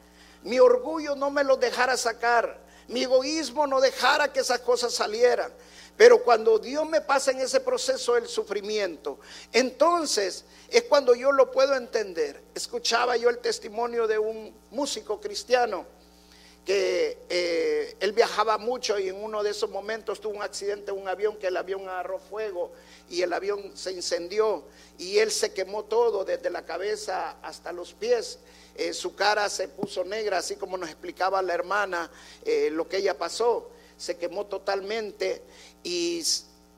Mi 0.46 0.60
orgullo 0.60 1.16
no 1.16 1.32
me 1.32 1.44
lo 1.44 1.58
dejara 1.58 1.98
sacar, 1.98 2.60
mi 2.88 3.04
egoísmo 3.04 3.66
no 3.66 3.82
dejara 3.82 4.32
que 4.32 4.42
esas 4.42 4.60
cosas 4.60 4.94
salieran. 4.94 5.52
Pero 5.98 6.24
cuando 6.24 6.60
Dios 6.60 6.88
me 6.88 7.02
pasa 7.02 7.32
en 7.32 7.40
ese 7.40 7.60
proceso 7.62 8.14
del 8.14 8.28
sufrimiento, 8.28 9.20
entonces 9.52 10.46
es 10.70 10.84
cuando 10.84 11.16
yo 11.16 11.32
lo 11.32 11.52
puedo 11.52 11.74
entender. 11.76 12.44
Escuchaba 12.54 13.18
yo 13.18 13.30
el 13.30 13.40
testimonio 13.40 14.06
de 14.06 14.20
un 14.20 14.56
músico 14.72 15.20
cristiano 15.20 15.88
que 16.66 17.20
eh, 17.30 17.96
él 18.00 18.12
viajaba 18.12 18.58
mucho 18.58 18.98
y 18.98 19.10
en 19.10 19.24
uno 19.24 19.44
de 19.44 19.52
esos 19.52 19.70
momentos 19.70 20.20
tuvo 20.20 20.34
un 20.38 20.42
accidente 20.42 20.92
en 20.92 20.98
un 20.98 21.08
avión 21.08 21.38
que 21.38 21.48
el 21.48 21.58
avión 21.58 21.88
agarró 21.88 22.18
fuego 22.18 22.72
y 23.08 23.22
el 23.22 23.32
avión 23.34 23.78
se 23.78 23.92
incendió 23.92 24.64
y 24.98 25.20
él 25.20 25.32
se 25.32 25.54
quemó 25.54 25.86
todo 25.86 26.26
desde 26.26 26.50
la 26.50 26.66
cabeza 26.66 27.38
hasta 27.44 27.72
los 27.72 27.94
pies. 27.94 28.40
Eh, 28.76 28.94
su 28.94 29.16
cara 29.16 29.48
se 29.48 29.68
puso 29.68 30.04
negra, 30.04 30.40
así 30.40 30.56
como 30.56 30.76
nos 30.76 30.90
explicaba 30.90 31.42
la 31.44 31.54
hermana 31.54 32.10
eh, 32.44 32.70
lo 32.72 32.90
que 32.90 32.98
ella 32.98 33.16
pasó. 33.16 33.70
Se 33.96 34.18
quemó 34.18 34.48
totalmente 34.48 35.44
y 35.84 36.24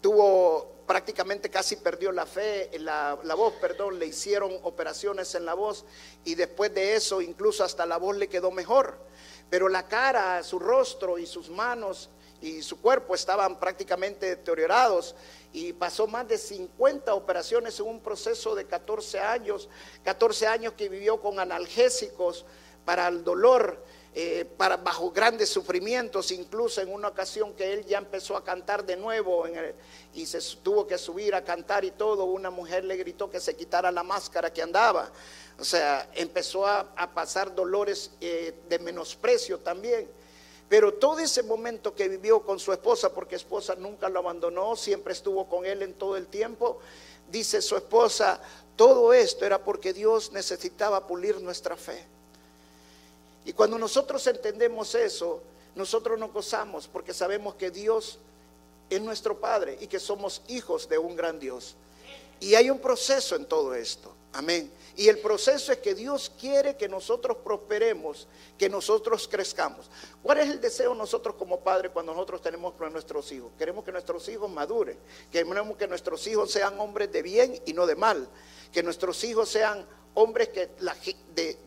tuvo 0.01 0.75
prácticamente 0.85 1.49
casi 1.49 1.77
perdió 1.77 2.11
la 2.11 2.25
fe, 2.25 2.69
la, 2.79 3.17
la, 3.23 3.35
voz, 3.35 3.53
perdón, 3.55 3.99
le 3.99 4.05
hicieron 4.05 4.57
operaciones 4.63 5.33
en 5.35 5.45
la 5.45 5.53
voz 5.53 5.85
y 6.23 6.35
después 6.35 6.73
de 6.73 6.95
eso 6.95 7.21
incluso 7.21 7.63
hasta 7.63 7.85
la 7.85 7.97
voz 7.97 8.15
le 8.15 8.29
quedó 8.29 8.51
mejor 8.51 9.07
pero 9.49 9.69
la 9.69 9.87
cara, 9.87 10.43
su 10.43 10.59
rostro 10.59 11.17
y 11.17 11.25
sus 11.25 11.49
manos 11.49 12.09
y 12.41 12.61
su 12.61 12.79
cuerpo 12.79 13.15
estaban 13.15 13.59
prácticamente 13.59 14.27
deteriorados 14.27 15.15
y 15.53 15.73
pasó 15.73 16.07
más 16.07 16.27
de 16.27 16.37
50 16.37 17.13
operaciones 17.13 17.79
en 17.79 17.87
un 17.87 17.99
proceso 17.99 18.53
de 18.53 18.65
14 18.65 19.19
años, 19.19 19.69
14 20.03 20.47
años 20.47 20.73
que 20.73 20.89
vivió 20.89 21.19
con 21.19 21.39
analgésicos 21.39 22.45
para 22.85 23.07
el 23.07 23.23
dolor, 23.23 23.83
eh, 24.19 24.45
para, 24.45 24.77
bajo 24.77 25.11
grandes 25.11 25.47
sufrimientos, 25.47 26.31
incluso 26.31 26.81
en 26.81 26.91
una 26.91 27.09
ocasión 27.09 27.53
que 27.53 27.71
él 27.71 27.85
ya 27.85 27.99
empezó 27.99 28.35
a 28.35 28.43
cantar 28.43 28.83
de 28.83 28.97
nuevo 28.97 29.45
y 30.15 30.25
se 30.25 30.39
tuvo 30.63 30.87
que 30.87 30.97
subir 30.97 31.35
a 31.35 31.43
cantar 31.43 31.85
y 31.85 31.91
todo, 31.91 32.25
una 32.25 32.49
mujer 32.49 32.83
le 32.83 32.97
gritó 32.97 33.29
que 33.29 33.39
se 33.39 33.55
quitara 33.55 33.91
la 33.91 34.01
máscara 34.01 34.51
que 34.51 34.63
andaba. 34.63 35.11
O 35.59 35.63
sea, 35.63 36.09
empezó 36.15 36.65
a, 36.65 36.95
pasar 37.13 37.53
dolores 37.53 38.09
eh, 38.19 38.55
de 38.67 38.79
menosprecio 38.79 39.59
también. 39.59 40.09
Pero 40.67 40.95
todo 40.95 41.19
ese 41.19 41.43
momento 41.43 41.93
que 41.93 42.09
vivió 42.09 42.41
con 42.41 42.57
su 42.57 42.73
esposa, 42.73 43.13
porque 43.13 43.35
esposa 43.35 43.75
nunca 43.75 44.09
lo 44.09 44.17
abandonó, 44.17 44.75
siempre 44.75 45.13
estuvo 45.13 45.47
con 45.47 45.63
él 45.63 45.83
en 45.83 45.93
todo 45.93 46.17
el 46.17 46.25
tiempo, 46.25 46.79
dice 47.29 47.61
su 47.61 47.77
esposa, 47.77 48.41
todo 48.75 49.13
esto 49.13 49.45
era 49.45 49.63
porque 49.63 49.93
Dios 49.93 50.31
necesitaba 50.31 51.05
pulir 51.05 51.39
nuestra 51.39 51.77
fe. 51.77 52.17
Y 53.47 53.53
cuando 53.53 53.79
nosotros 53.79 54.27
entendemos 54.27 54.93
eso, 54.93 55.41
nosotros 55.73 56.19
nos 56.19 56.33
gozamos 56.33 56.85
porque 56.85 57.13
sabemos 57.13 57.55
que 57.55 57.71
Dios 57.71 58.19
es 58.89 59.01
nuestro 59.01 59.39
Padre 59.39 59.77
y 59.79 59.87
que 59.87 60.01
somos 60.01 60.41
hijos 60.49 60.89
de 60.89 60.97
un 60.97 61.15
gran 61.15 61.39
Dios. 61.39 61.77
Y 62.41 62.55
hay 62.55 62.69
un 62.69 62.79
proceso 62.79 63.37
en 63.37 63.45
todo 63.45 63.73
esto. 63.73 64.13
Amén. 64.33 64.69
Y 64.97 65.07
el 65.07 65.19
proceso 65.19 65.71
es 65.71 65.77
que 65.77 65.95
Dios 65.95 66.29
quiere 66.37 66.75
que 66.75 66.89
nosotros 66.89 67.37
prosperemos, 67.41 68.27
que 68.57 68.67
nosotros 68.67 69.29
crezcamos. 69.29 69.89
¿Cuál 70.21 70.39
es 70.39 70.49
el 70.49 70.59
deseo 70.59 70.93
nosotros 70.93 71.35
como 71.35 71.61
padres 71.61 71.93
cuando 71.93 72.13
nosotros 72.13 72.41
tenemos 72.41 72.73
con 72.73 72.91
nuestros 72.91 73.31
hijos? 73.31 73.53
Queremos 73.57 73.85
que 73.85 73.93
nuestros 73.93 74.27
hijos 74.27 74.51
maduren, 74.51 74.97
queremos 75.31 75.77
que 75.77 75.87
nuestros 75.87 76.27
hijos 76.27 76.51
sean 76.51 76.77
hombres 76.81 77.13
de 77.13 77.21
bien 77.21 77.61
y 77.65 77.71
no 77.71 77.85
de 77.85 77.95
mal, 77.95 78.27
que 78.73 78.83
nuestros 78.83 79.23
hijos 79.23 79.47
sean 79.47 79.85
hombres 80.17 80.49
que, 80.49 80.69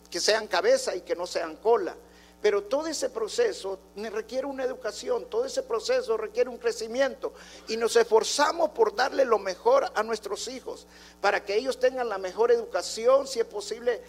que 0.09 0.19
sean 0.19 0.47
cabeza 0.47 0.95
y 0.95 1.01
que 1.01 1.15
no 1.15 1.25
sean 1.25 1.55
cola 1.57 1.95
pero 2.41 2.63
todo 2.63 2.87
ese 2.87 3.09
proceso 3.09 3.79
requiere 3.95 4.47
una 4.47 4.63
educación, 4.63 5.25
todo 5.29 5.45
ese 5.45 5.61
proceso 5.61 6.17
requiere 6.17 6.49
un 6.49 6.57
crecimiento 6.57 7.33
y 7.67 7.77
nos 7.77 7.95
esforzamos 7.95 8.71
por 8.71 8.95
darle 8.95 9.25
lo 9.25 9.37
mejor 9.37 9.91
a 9.93 10.01
nuestros 10.01 10.47
hijos, 10.47 10.87
para 11.21 11.45
que 11.45 11.55
ellos 11.55 11.79
tengan 11.79 12.09
la 12.09 12.17
mejor 12.17 12.51
educación, 12.51 13.27
si 13.27 13.39
es 13.39 13.45
posible, 13.45 14.01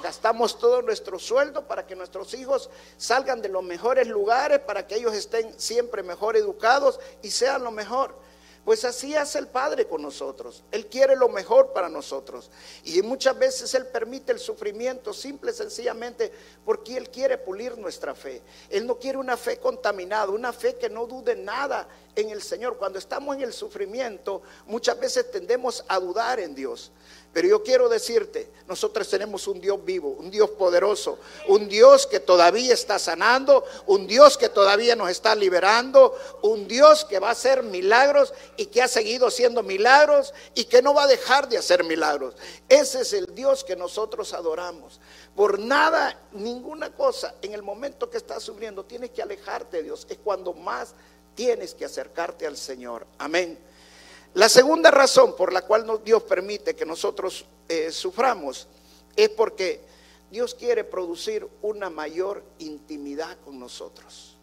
gastamos 0.00 0.58
todo 0.58 0.80
nuestro 0.82 1.18
sueldo 1.18 1.66
para 1.66 1.86
que 1.86 1.96
nuestros 1.96 2.32
hijos 2.34 2.70
salgan 2.96 3.42
de 3.42 3.48
los 3.48 3.64
mejores 3.64 4.06
lugares, 4.06 4.60
para 4.60 4.86
que 4.86 4.94
ellos 4.94 5.14
estén 5.14 5.58
siempre 5.58 6.04
mejor 6.04 6.36
educados 6.36 7.00
y 7.20 7.30
sean 7.30 7.64
lo 7.64 7.72
mejor. 7.72 8.14
Pues 8.70 8.84
así 8.84 9.16
hace 9.16 9.40
el 9.40 9.48
Padre 9.48 9.88
con 9.88 10.00
nosotros. 10.00 10.62
Él 10.70 10.86
quiere 10.86 11.16
lo 11.16 11.28
mejor 11.28 11.72
para 11.72 11.88
nosotros. 11.88 12.52
Y 12.84 13.02
muchas 13.02 13.36
veces 13.36 13.74
Él 13.74 13.88
permite 13.88 14.30
el 14.30 14.38
sufrimiento 14.38 15.12
simple 15.12 15.52
sencillamente 15.52 16.30
porque 16.64 16.96
Él 16.96 17.10
quiere 17.10 17.36
pulir 17.36 17.76
nuestra 17.78 18.14
fe. 18.14 18.40
Él 18.68 18.86
no 18.86 18.96
quiere 18.96 19.18
una 19.18 19.36
fe 19.36 19.56
contaminada, 19.58 20.28
una 20.28 20.52
fe 20.52 20.76
que 20.76 20.88
no 20.88 21.08
dude 21.08 21.34
nada 21.34 21.88
en 22.14 22.30
el 22.30 22.42
Señor. 22.42 22.78
Cuando 22.78 23.00
estamos 23.00 23.34
en 23.34 23.42
el 23.42 23.52
sufrimiento, 23.52 24.42
muchas 24.66 25.00
veces 25.00 25.28
tendemos 25.32 25.84
a 25.88 25.98
dudar 25.98 26.38
en 26.38 26.54
Dios. 26.54 26.92
Pero 27.32 27.46
yo 27.46 27.62
quiero 27.62 27.88
decirte, 27.88 28.50
nosotros 28.66 29.08
tenemos 29.08 29.46
un 29.46 29.60
Dios 29.60 29.84
vivo, 29.84 30.16
un 30.18 30.32
Dios 30.32 30.50
poderoso, 30.50 31.18
un 31.46 31.68
Dios 31.68 32.04
que 32.06 32.18
todavía 32.18 32.74
está 32.74 32.98
sanando, 32.98 33.64
un 33.86 34.08
Dios 34.08 34.36
que 34.36 34.48
todavía 34.48 34.96
nos 34.96 35.10
está 35.10 35.36
liberando, 35.36 36.16
un 36.42 36.66
Dios 36.66 37.04
que 37.04 37.20
va 37.20 37.28
a 37.28 37.32
hacer 37.32 37.62
milagros 37.62 38.34
y 38.56 38.66
que 38.66 38.82
ha 38.82 38.88
seguido 38.88 39.28
haciendo 39.28 39.62
milagros 39.62 40.34
y 40.54 40.64
que 40.64 40.82
no 40.82 40.92
va 40.92 41.04
a 41.04 41.06
dejar 41.06 41.48
de 41.48 41.58
hacer 41.58 41.84
milagros. 41.84 42.34
Ese 42.68 43.02
es 43.02 43.12
el 43.12 43.32
Dios 43.32 43.62
que 43.62 43.76
nosotros 43.76 44.32
adoramos. 44.32 45.00
Por 45.36 45.60
nada, 45.60 46.20
ninguna 46.32 46.92
cosa, 46.92 47.36
en 47.42 47.54
el 47.54 47.62
momento 47.62 48.10
que 48.10 48.16
estás 48.16 48.42
sufriendo, 48.42 48.84
tienes 48.84 49.10
que 49.10 49.22
alejarte 49.22 49.78
de 49.78 49.82
Dios. 49.84 50.04
Es 50.10 50.18
cuando 50.18 50.52
más 50.52 50.94
tienes 51.36 51.74
que 51.74 51.84
acercarte 51.84 52.44
al 52.44 52.56
Señor. 52.56 53.06
Amén. 53.18 53.69
La 54.34 54.48
segunda 54.48 54.90
razón 54.90 55.34
por 55.34 55.52
la 55.52 55.62
cual 55.62 56.00
Dios 56.04 56.22
permite 56.22 56.76
que 56.76 56.86
nosotros 56.86 57.44
eh, 57.68 57.90
suframos 57.90 58.68
es 59.16 59.28
porque 59.30 59.80
Dios 60.30 60.54
quiere 60.54 60.84
producir 60.84 61.46
una 61.62 61.90
mayor 61.90 62.44
intimidad 62.58 63.36
con 63.44 63.58
nosotros. 63.58 64.36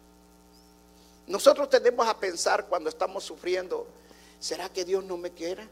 Nosotros 1.26 1.70
tendemos 1.70 2.06
a 2.06 2.18
pensar 2.18 2.66
cuando 2.66 2.90
estamos 2.90 3.24
sufriendo, 3.24 3.86
¿será 4.38 4.68
que 4.68 4.84
Dios 4.84 5.04
no 5.04 5.16
me 5.16 5.30
quiere? 5.30 5.66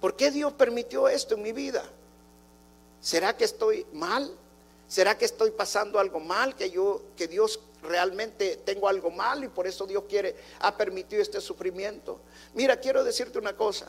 ¿Por 0.00 0.16
qué 0.16 0.30
Dios 0.30 0.52
permitió 0.52 1.08
esto 1.08 1.34
en 1.34 1.42
mi 1.42 1.52
vida? 1.52 1.84
¿Será 3.00 3.36
que 3.36 3.44
estoy 3.44 3.86
mal? 3.92 4.32
¿Será 4.88 5.16
que 5.16 5.24
estoy 5.24 5.50
pasando 5.50 5.98
algo 5.98 6.18
mal? 6.18 6.56
Que 6.56 6.70
yo, 6.70 7.02
que 7.16 7.28
Dios 7.28 7.60
realmente 7.82 8.60
tengo 8.64 8.88
algo 8.88 9.10
mal 9.10 9.44
y 9.44 9.48
por 9.48 9.66
eso 9.66 9.86
Dios 9.86 10.04
quiere, 10.08 10.34
ha 10.60 10.76
permitido 10.76 11.22
este 11.22 11.40
sufrimiento. 11.40 12.20
Mira, 12.54 12.78
quiero 12.78 13.04
decirte 13.04 13.38
una 13.38 13.56
cosa. 13.56 13.86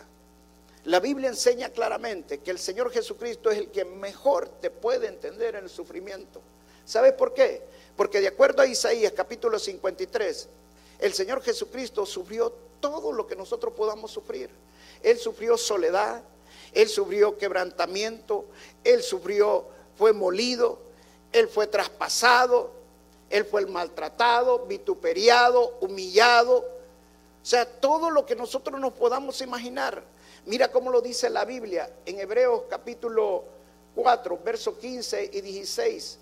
La 0.86 1.00
Biblia 1.00 1.30
enseña 1.30 1.70
claramente 1.70 2.40
que 2.40 2.52
el 2.52 2.60
Señor 2.60 2.92
Jesucristo 2.92 3.50
es 3.52 3.58
el 3.58 3.70
que 3.70 3.84
mejor 3.86 4.48
te 4.62 4.70
puede 4.70 5.08
entender 5.08 5.56
en 5.56 5.66
el 5.66 5.70
sufrimiento. 5.70 6.42
¿Sabes 6.86 7.14
por 7.14 7.34
qué? 7.34 7.62
Porque 7.96 8.22
de 8.22 8.28
acuerdo 8.28 8.62
a 8.62 8.66
Isaías 8.66 9.12
capítulo 9.12 9.60
53, 9.60 10.48
el 11.00 11.14
Señor 11.14 11.42
Jesucristo 11.42 12.06
sufrió 12.06 12.54
todo 12.80 13.12
lo 13.12 13.28
que 13.28 13.36
nosotros 13.36 13.74
podamos 13.74 14.12
sufrir. 14.12 14.50
Él 15.04 15.18
sufrió 15.18 15.58
soledad, 15.58 16.24
Él 16.74 16.88
sufrió 16.88 17.38
quebrantamiento, 17.38 18.46
Él 18.84 19.04
sufrió, 19.04 19.68
fue 19.98 20.14
molido, 20.14 20.80
Él 21.32 21.48
fue 21.48 21.68
traspasado, 21.68 22.79
él 23.30 23.46
fue 23.46 23.62
el 23.62 23.68
maltratado, 23.68 24.66
vituperiado, 24.66 25.78
humillado. 25.82 26.58
O 26.58 27.46
sea, 27.46 27.66
todo 27.66 28.10
lo 28.10 28.26
que 28.26 28.36
nosotros 28.36 28.80
nos 28.80 28.94
podamos 28.94 29.42
imaginar. 29.42 30.04
Mira 30.46 30.72
cómo 30.72 30.90
lo 30.90 31.02
dice 31.02 31.30
la 31.30 31.46
Biblia 31.46 31.92
en 32.06 32.20
Hebreos 32.20 32.64
capítulo 32.70 33.44
4, 33.96 34.40
versos 34.44 34.76
15 34.78 35.30
y 35.34 35.42
16. 35.42 36.18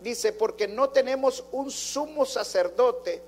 Dice, 0.00 0.32
porque 0.32 0.68
no 0.68 0.90
tenemos 0.90 1.44
un 1.52 1.70
sumo 1.70 2.24
sacerdote 2.24 3.22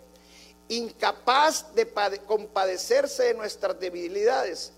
incapaz 0.68 1.74
de 1.74 1.86
compadecerse 2.26 3.24
de 3.24 3.34
nuestras 3.34 3.78
debilidades, 3.78 4.72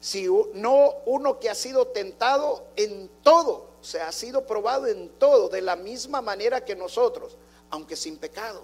sino 0.00 0.94
uno 1.04 1.38
que 1.38 1.50
ha 1.50 1.54
sido 1.54 1.88
tentado 1.88 2.64
en 2.76 3.10
todo, 3.22 3.68
o 3.80 3.84
sea, 3.84 4.08
ha 4.08 4.12
sido 4.12 4.46
probado 4.46 4.86
en 4.86 5.10
todo, 5.10 5.48
de 5.48 5.60
la 5.60 5.76
misma 5.76 6.22
manera 6.22 6.64
que 6.64 6.74
nosotros 6.74 7.36
aunque 7.74 7.96
sin 7.96 8.16
pecado. 8.18 8.62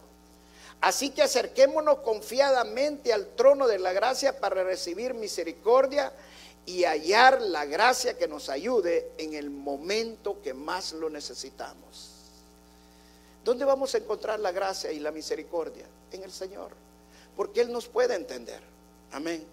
Así 0.81 1.11
que 1.11 1.23
acerquémonos 1.23 1.99
confiadamente 1.99 3.13
al 3.13 3.27
trono 3.35 3.67
de 3.67 3.81
la 3.81 3.93
gracia 3.93 4.39
para 4.39 4.63
recibir 4.63 5.15
misericordia 5.15 6.13
y 6.65 6.85
hallar 6.85 7.43
la 7.43 7.67
gracia 7.67 8.17
que 8.17 8.29
nos 8.29 8.49
ayude 8.49 9.11
en 9.19 9.35
el 9.35 9.51
momento 9.51 10.41
que 10.41 10.55
más 10.55 10.93
lo 10.93 11.11
necesitamos. 11.11 12.13
¿Dónde 13.45 13.65
vamos 13.65 13.95
a 13.95 13.99
encontrar 13.99 14.39
la 14.39 14.53
gracia 14.53 14.93
y 14.93 15.01
la 15.01 15.11
misericordia? 15.11 15.87
En 16.13 16.23
el 16.23 16.31
Señor, 16.31 16.71
porque 17.37 17.63
Él 17.63 17.73
nos 17.73 17.89
puede 17.89 18.15
entender. 18.15 18.61
Amén. 19.11 19.45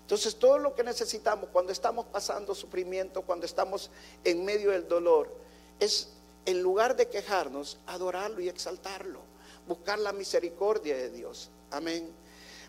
Entonces 0.00 0.34
todo 0.34 0.58
lo 0.58 0.74
que 0.74 0.82
necesitamos 0.82 1.48
cuando 1.52 1.70
estamos 1.70 2.06
pasando 2.06 2.56
sufrimiento, 2.56 3.22
cuando 3.22 3.46
estamos 3.46 3.88
en 4.24 4.44
medio 4.44 4.72
del 4.72 4.88
dolor, 4.88 5.32
es 5.78 6.08
en 6.46 6.62
lugar 6.62 6.96
de 6.96 7.08
quejarnos, 7.08 7.78
adorarlo 7.86 8.40
y 8.40 8.48
exaltarlo, 8.48 9.20
buscar 9.66 9.98
la 9.98 10.12
misericordia 10.12 10.96
de 10.96 11.10
Dios. 11.10 11.50
Amén. 11.72 12.08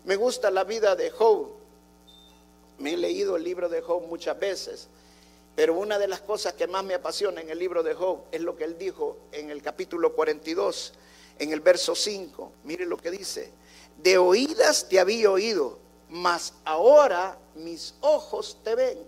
Me 0.04 0.16
gusta 0.16 0.50
la 0.50 0.64
vida 0.64 0.96
de 0.96 1.10
Job. 1.10 1.50
Me 2.78 2.94
he 2.94 2.96
leído 2.96 3.36
el 3.36 3.44
libro 3.44 3.68
de 3.68 3.80
Job 3.80 4.02
muchas 4.06 4.38
veces, 4.38 4.88
pero 5.54 5.74
una 5.74 5.98
de 5.98 6.08
las 6.08 6.20
cosas 6.20 6.54
que 6.54 6.66
más 6.66 6.84
me 6.84 6.94
apasiona 6.94 7.40
en 7.40 7.50
el 7.50 7.58
libro 7.58 7.82
de 7.82 7.94
Job 7.94 8.22
es 8.32 8.40
lo 8.40 8.56
que 8.56 8.64
él 8.64 8.76
dijo 8.78 9.16
en 9.32 9.50
el 9.50 9.62
capítulo 9.62 10.14
42, 10.14 10.94
en 11.38 11.52
el 11.52 11.60
verso 11.60 11.94
5. 11.94 12.52
Mire 12.64 12.84
lo 12.84 12.96
que 12.96 13.10
dice. 13.10 13.52
De 13.96 14.18
oídas 14.18 14.88
te 14.88 15.00
había 15.00 15.30
oído, 15.30 15.78
mas 16.08 16.54
ahora 16.64 17.38
mis 17.54 17.94
ojos 18.00 18.58
te 18.64 18.74
ven. 18.74 18.98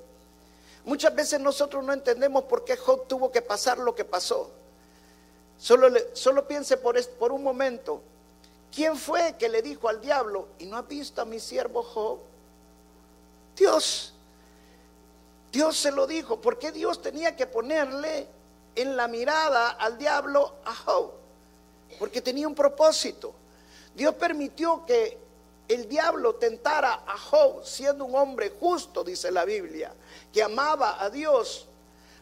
Muchas 0.84 1.14
veces 1.14 1.40
nosotros 1.40 1.84
no 1.84 1.92
entendemos 1.92 2.44
por 2.44 2.64
qué 2.64 2.76
Job 2.76 3.06
tuvo 3.06 3.30
que 3.30 3.42
pasar 3.42 3.78
lo 3.78 3.94
que 3.94 4.04
pasó. 4.04 4.59
Solo, 5.60 6.48
piense 6.48 6.78
por, 6.78 6.98
por 7.18 7.32
un 7.32 7.42
momento, 7.42 8.00
¿quién 8.74 8.96
fue 8.96 9.36
que 9.38 9.46
le 9.46 9.60
dijo 9.60 9.90
al 9.90 10.00
diablo, 10.00 10.48
y 10.58 10.64
no 10.64 10.78
ha 10.78 10.82
visto 10.82 11.20
a 11.20 11.26
mi 11.26 11.38
siervo 11.38 11.82
Job? 11.82 12.18
Dios. 13.54 14.14
Dios 15.52 15.76
se 15.76 15.92
lo 15.92 16.06
dijo. 16.06 16.40
¿Por 16.40 16.58
qué 16.58 16.72
Dios 16.72 17.02
tenía 17.02 17.36
que 17.36 17.46
ponerle 17.46 18.26
en 18.74 18.96
la 18.96 19.06
mirada 19.06 19.68
al 19.70 19.98
diablo 19.98 20.54
a 20.64 20.74
Job? 20.74 21.12
Porque 21.98 22.22
tenía 22.22 22.48
un 22.48 22.54
propósito. 22.54 23.34
Dios 23.94 24.14
permitió 24.14 24.86
que 24.86 25.18
el 25.68 25.86
diablo 25.90 26.36
tentara 26.36 27.02
a 27.06 27.18
Job 27.18 27.66
siendo 27.66 28.06
un 28.06 28.14
hombre 28.14 28.54
justo, 28.58 29.04
dice 29.04 29.30
la 29.30 29.44
Biblia, 29.44 29.92
que 30.32 30.42
amaba 30.42 31.02
a 31.02 31.10
Dios. 31.10 31.66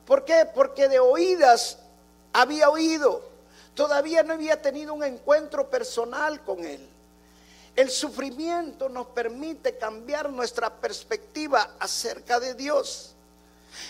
¿Por 0.04 0.24
qué? 0.24 0.44
Porque 0.52 0.88
de 0.88 0.98
oídas 0.98 1.78
había 2.32 2.70
oído, 2.70 3.27
todavía 3.78 4.24
no 4.24 4.32
había 4.32 4.60
tenido 4.60 4.92
un 4.92 5.04
encuentro 5.04 5.70
personal 5.70 6.42
con 6.42 6.64
Él. 6.64 6.84
El 7.76 7.90
sufrimiento 7.90 8.88
nos 8.88 9.06
permite 9.06 9.78
cambiar 9.78 10.30
nuestra 10.30 10.68
perspectiva 10.68 11.76
acerca 11.78 12.40
de 12.40 12.54
Dios. 12.54 13.14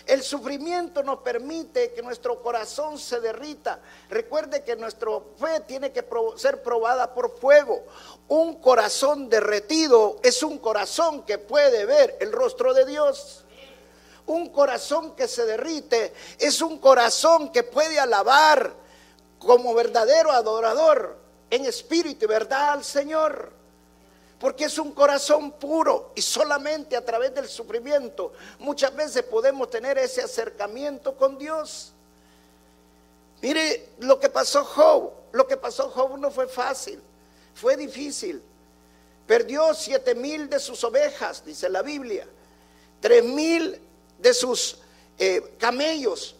El 0.04 0.22
sufrimiento 0.22 1.02
nos 1.02 1.20
permite 1.20 1.94
que 1.94 2.02
nuestro 2.02 2.42
corazón 2.42 2.98
se 2.98 3.18
derrita. 3.20 3.80
Recuerde 4.10 4.62
que 4.62 4.76
nuestra 4.76 5.08
fe 5.38 5.60
tiene 5.60 5.90
que 5.90 6.04
ser 6.36 6.62
probada 6.62 7.14
por 7.14 7.38
fuego. 7.38 7.82
Un 8.28 8.60
corazón 8.60 9.30
derretido 9.30 10.20
es 10.22 10.42
un 10.42 10.58
corazón 10.58 11.22
que 11.22 11.38
puede 11.38 11.86
ver 11.86 12.18
el 12.20 12.30
rostro 12.30 12.74
de 12.74 12.84
Dios. 12.84 13.46
Un 14.26 14.50
corazón 14.50 15.16
que 15.16 15.26
se 15.26 15.46
derrite 15.46 16.12
es 16.38 16.60
un 16.60 16.76
corazón 16.76 17.50
que 17.50 17.62
puede 17.62 17.98
alabar 17.98 18.86
como 19.38 19.74
verdadero 19.74 20.30
adorador 20.32 21.16
en 21.50 21.64
espíritu 21.64 22.24
y 22.24 22.28
verdad 22.28 22.70
al 22.70 22.84
Señor. 22.84 23.52
Porque 24.38 24.66
es 24.66 24.78
un 24.78 24.92
corazón 24.92 25.52
puro 25.52 26.12
y 26.14 26.22
solamente 26.22 26.96
a 26.96 27.04
través 27.04 27.34
del 27.34 27.48
sufrimiento 27.48 28.32
muchas 28.60 28.94
veces 28.94 29.24
podemos 29.24 29.68
tener 29.68 29.98
ese 29.98 30.22
acercamiento 30.22 31.16
con 31.16 31.38
Dios. 31.38 31.92
Mire 33.40 33.90
lo 33.98 34.18
que 34.18 34.28
pasó 34.28 34.64
Job. 34.64 35.12
Lo 35.32 35.46
que 35.46 35.56
pasó 35.56 35.90
Job 35.90 36.18
no 36.18 36.30
fue 36.30 36.48
fácil, 36.48 37.00
fue 37.54 37.76
difícil. 37.76 38.42
Perdió 39.26 39.74
siete 39.74 40.14
mil 40.14 40.48
de 40.48 40.58
sus 40.58 40.82
ovejas, 40.84 41.44
dice 41.44 41.68
la 41.68 41.82
Biblia, 41.82 42.26
tres 43.00 43.22
mil 43.22 43.78
de 44.18 44.32
sus 44.32 44.78
eh, 45.18 45.54
camellos, 45.58 46.34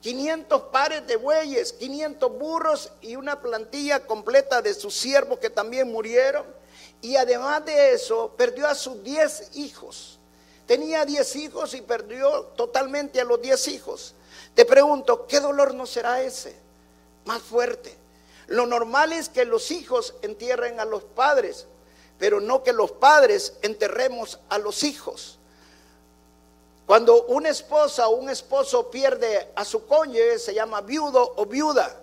500 0.00 0.62
pares 0.72 1.06
de 1.06 1.16
bueyes, 1.16 1.72
500 1.74 2.38
burros 2.38 2.90
y 3.02 3.16
una 3.16 3.40
plantilla 3.40 4.06
completa 4.06 4.62
de 4.62 4.72
sus 4.74 4.94
siervos 4.94 5.38
que 5.38 5.50
también 5.50 5.90
murieron. 5.90 6.44
Y 7.02 7.16
además 7.16 7.64
de 7.64 7.92
eso, 7.92 8.34
perdió 8.36 8.66
a 8.66 8.74
sus 8.74 9.02
10 9.02 9.56
hijos. 9.56 10.18
Tenía 10.66 11.04
10 11.04 11.36
hijos 11.36 11.74
y 11.74 11.80
perdió 11.80 12.44
totalmente 12.56 13.20
a 13.20 13.24
los 13.24 13.42
10 13.42 13.68
hijos. 13.68 14.14
Te 14.54 14.64
pregunto, 14.64 15.26
¿qué 15.26 15.40
dolor 15.40 15.74
no 15.74 15.86
será 15.86 16.22
ese? 16.22 16.54
Más 17.24 17.42
fuerte. 17.42 17.96
Lo 18.46 18.66
normal 18.66 19.12
es 19.12 19.28
que 19.28 19.44
los 19.44 19.70
hijos 19.70 20.14
entierren 20.22 20.80
a 20.80 20.84
los 20.84 21.04
padres, 21.04 21.66
pero 22.18 22.40
no 22.40 22.62
que 22.62 22.72
los 22.72 22.92
padres 22.92 23.54
enterremos 23.62 24.38
a 24.48 24.58
los 24.58 24.82
hijos. 24.82 25.39
Cuando 26.90 27.22
una 27.26 27.50
esposa 27.50 28.08
o 28.08 28.16
un 28.16 28.30
esposo 28.30 28.90
pierde 28.90 29.52
a 29.54 29.64
su 29.64 29.86
cónyuge 29.86 30.40
se 30.40 30.52
llama 30.52 30.80
viudo 30.80 31.34
o 31.36 31.46
viuda. 31.46 31.96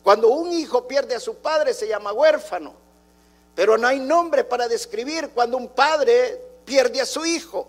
Cuando 0.00 0.28
un 0.28 0.52
hijo 0.52 0.86
pierde 0.86 1.16
a 1.16 1.18
su 1.18 1.34
padre 1.38 1.74
se 1.74 1.88
llama 1.88 2.12
huérfano. 2.12 2.72
Pero 3.52 3.76
no 3.76 3.88
hay 3.88 3.98
nombre 3.98 4.44
para 4.44 4.68
describir 4.68 5.30
cuando 5.30 5.56
un 5.56 5.66
padre 5.66 6.40
pierde 6.64 7.00
a 7.00 7.04
su 7.04 7.26
hijo. 7.26 7.66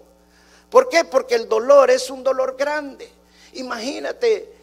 ¿Por 0.70 0.90
qué? 0.90 1.06
Porque 1.06 1.34
el 1.34 1.50
dolor 1.50 1.90
es 1.90 2.12
un 2.12 2.24
dolor 2.24 2.56
grande. 2.56 3.12
Imagínate, 3.54 4.54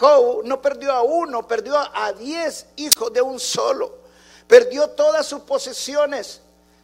Joe 0.00 0.40
no 0.42 0.60
perdió 0.60 0.90
a 0.94 1.02
uno, 1.02 1.46
perdió 1.46 1.78
a 1.78 2.12
diez 2.12 2.66
hijos 2.74 3.12
de 3.12 3.22
un 3.22 3.38
solo. 3.38 3.98
Perdió 4.48 4.90
todas 4.90 5.26
sus 5.26 5.42
posesiones, 5.42 6.40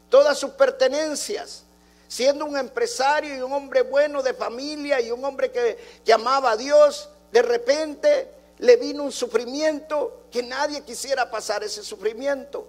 todas 0.08 0.38
sus 0.38 0.50
pertenencias 0.50 1.64
siendo 2.08 2.46
un 2.46 2.56
empresario 2.56 3.36
y 3.36 3.40
un 3.40 3.52
hombre 3.52 3.82
bueno 3.82 4.22
de 4.22 4.34
familia 4.34 5.00
y 5.00 5.10
un 5.10 5.24
hombre 5.24 5.52
que, 5.52 5.76
que 6.04 6.12
amaba 6.12 6.52
a 6.52 6.56
Dios, 6.56 7.10
de 7.30 7.42
repente 7.42 8.32
le 8.58 8.76
vino 8.76 9.04
un 9.04 9.12
sufrimiento 9.12 10.22
que 10.32 10.42
nadie 10.42 10.82
quisiera 10.82 11.30
pasar 11.30 11.62
ese 11.62 11.82
sufrimiento. 11.82 12.66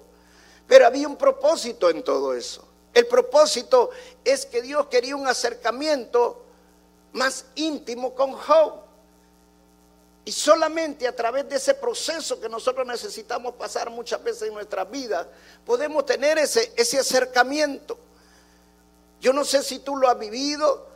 Pero 0.67 0.85
había 0.85 1.07
un 1.07 1.17
propósito 1.17 1.89
en 1.89 2.03
todo 2.03 2.33
eso. 2.35 2.67
El 2.93 3.07
propósito 3.07 3.89
es 4.23 4.45
que 4.45 4.61
Dios 4.61 4.87
quería 4.87 5.15
un 5.15 5.27
acercamiento 5.27 6.43
más 7.13 7.45
íntimo 7.55 8.13
con 8.13 8.33
Job. 8.33 8.81
Y 10.25 10.31
solamente 10.31 11.07
a 11.07 11.15
través 11.15 11.47
de 11.49 11.55
ese 11.55 11.73
proceso 11.73 12.39
que 12.39 12.49
nosotros 12.49 12.85
necesitamos 12.85 13.55
pasar 13.55 13.89
muchas 13.89 14.23
veces 14.23 14.43
en 14.43 14.53
nuestra 14.53 14.83
vida, 14.83 15.27
podemos 15.65 16.05
tener 16.05 16.37
ese, 16.37 16.71
ese 16.75 16.99
acercamiento. 16.99 17.97
Yo 19.19 19.33
no 19.33 19.43
sé 19.43 19.63
si 19.63 19.79
tú 19.79 19.95
lo 19.95 20.09
has 20.09 20.17
vivido, 20.17 20.87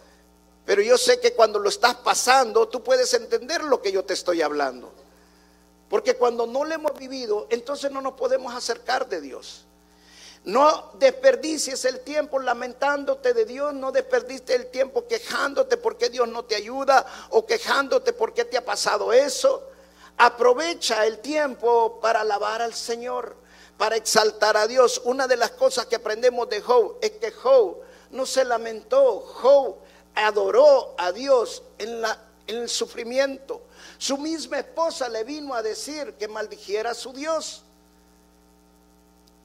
pero 0.66 0.82
yo 0.82 0.98
sé 0.98 1.20
que 1.20 1.34
cuando 1.34 1.60
lo 1.60 1.70
estás 1.70 1.96
pasando, 1.96 2.68
tú 2.68 2.84
puedes 2.84 3.14
entender 3.14 3.64
lo 3.64 3.82
que 3.82 3.92
yo 3.92 4.06
te 4.06 4.14
estoy 4.14 4.42
hablando. 4.42 4.94
Porque 5.90 6.16
cuando 6.16 6.48
no 6.48 6.64
lo 6.64 6.74
hemos 6.74 6.98
vivido, 6.98 7.48
entonces 7.50 7.92
no 7.92 8.02
nos 8.02 8.14
podemos 8.14 8.54
acercar 8.54 9.08
de 9.10 9.22
Dios. 9.22 9.66
No 10.46 10.92
desperdicies 10.96 11.86
el 11.86 12.02
tiempo 12.02 12.40
lamentándote 12.40 13.34
de 13.34 13.46
Dios, 13.46 13.74
no 13.74 13.92
desperdicies 13.92 14.50
el 14.50 14.68
tiempo 14.68 15.08
quejándote 15.08 15.78
porque 15.78 16.10
Dios 16.10 16.28
no 16.28 16.44
te 16.44 16.56
ayuda 16.56 17.06
o 17.30 17.46
quejándote 17.46 18.12
porque 18.12 18.44
te 18.44 18.58
ha 18.58 18.66
pasado 18.66 19.14
eso. 19.14 19.70
Aprovecha 20.18 21.06
el 21.06 21.20
tiempo 21.20 22.00
para 22.02 22.22
alabar 22.22 22.62
al 22.62 22.74
Señor, 22.74 23.36
para 23.78 23.96
exaltar 23.96 24.58
a 24.58 24.68
Dios. 24.68 25.02
Una 25.06 25.28
de 25.28 25.38
las 25.38 25.52
cosas 25.52 25.86
que 25.86 25.96
aprendemos 25.96 26.50
de 26.50 26.62
Job 26.62 26.98
es 27.02 27.12
que 27.12 27.32
Job 27.32 27.78
no 28.14 28.26
se 28.26 28.46
lamentó. 28.46 29.20
Job 29.20 29.76
adoró 30.16 30.96
a 30.98 31.12
Dios 31.12 31.64
en, 31.78 32.02
la, 32.02 32.18
el 32.48 32.70
sufrimiento. 32.70 33.64
Su 33.98 34.18
misma 34.18 34.60
esposa 34.60 35.10
le 35.10 35.24
vino 35.24 35.54
a 35.54 35.62
decir 35.62 36.14
que 36.14 36.28
maldijera 36.28 36.92
a 36.92 36.96
su 36.96 37.12
Dios. 37.12 37.64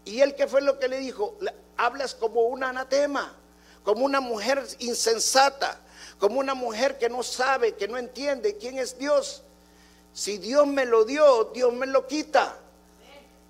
¿Y 0.05 0.21
él 0.21 0.35
qué 0.35 0.47
fue 0.47 0.61
lo 0.61 0.79
que 0.79 0.89
le 0.89 0.99
dijo? 0.99 1.37
Hablas 1.77 2.15
como 2.15 2.43
un 2.43 2.63
anatema, 2.63 3.35
como 3.83 4.05
una 4.05 4.21
mujer 4.21 4.65
insensata, 4.79 5.81
como 6.19 6.41
una 6.41 6.55
mujer 6.55 6.99
que 6.99 7.09
no 7.09 7.23
sabe, 7.23 7.75
que 7.75 7.89
no 7.89 7.99
entiende 7.99 8.57
quién 8.57 8.79
es 8.79 8.99
Dios. 8.99 9.43
Si 10.13 10.39
Dios 10.39 10.67
me 10.67 10.85
lo 10.85 11.05
dio, 11.05 11.45
Dios 11.55 11.73
me 11.73 11.87
lo 11.87 12.07
quita. 12.07 12.57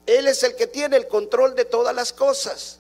Él 0.07 0.26
es 0.26 0.42
el 0.42 0.57
que 0.57 0.66
tiene 0.66 0.96
el 0.96 1.09
control 1.09 1.54
de 1.54 1.64
todas 1.64 1.94
las 1.94 2.12
cosas. 2.12 2.78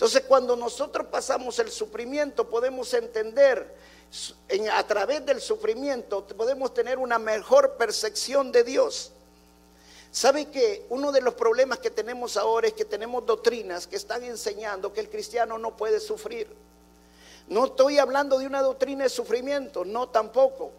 Entonces 0.00 0.22
cuando 0.26 0.56
nosotros 0.56 1.08
pasamos 1.08 1.58
el 1.58 1.70
sufrimiento 1.70 2.48
podemos 2.48 2.94
entender, 2.94 3.70
a 4.72 4.86
través 4.86 5.26
del 5.26 5.42
sufrimiento 5.42 6.26
podemos 6.26 6.72
tener 6.72 6.96
una 6.96 7.18
mejor 7.18 7.76
percepción 7.76 8.50
de 8.50 8.64
Dios. 8.64 9.12
¿Sabe 10.10 10.46
que 10.46 10.86
uno 10.88 11.12
de 11.12 11.20
los 11.20 11.34
problemas 11.34 11.80
que 11.80 11.90
tenemos 11.90 12.38
ahora 12.38 12.68
es 12.68 12.72
que 12.72 12.86
tenemos 12.86 13.26
doctrinas 13.26 13.86
que 13.86 13.96
están 13.96 14.24
enseñando 14.24 14.90
que 14.90 15.00
el 15.00 15.10
cristiano 15.10 15.58
no 15.58 15.76
puede 15.76 16.00
sufrir? 16.00 16.48
No 17.48 17.66
estoy 17.66 17.98
hablando 17.98 18.38
de 18.38 18.46
una 18.46 18.62
doctrina 18.62 19.04
de 19.04 19.10
sufrimiento, 19.10 19.84
no 19.84 20.08
tampoco. 20.08 20.70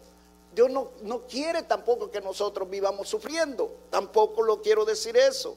Dios 0.52 0.68
no, 0.68 0.90
no 1.02 1.20
quiere 1.28 1.62
tampoco 1.62 2.10
que 2.10 2.20
nosotros 2.20 2.68
vivamos 2.68 3.08
sufriendo, 3.08 3.72
tampoco 3.88 4.42
lo 4.42 4.60
quiero 4.60 4.84
decir 4.84 5.16
eso. 5.16 5.56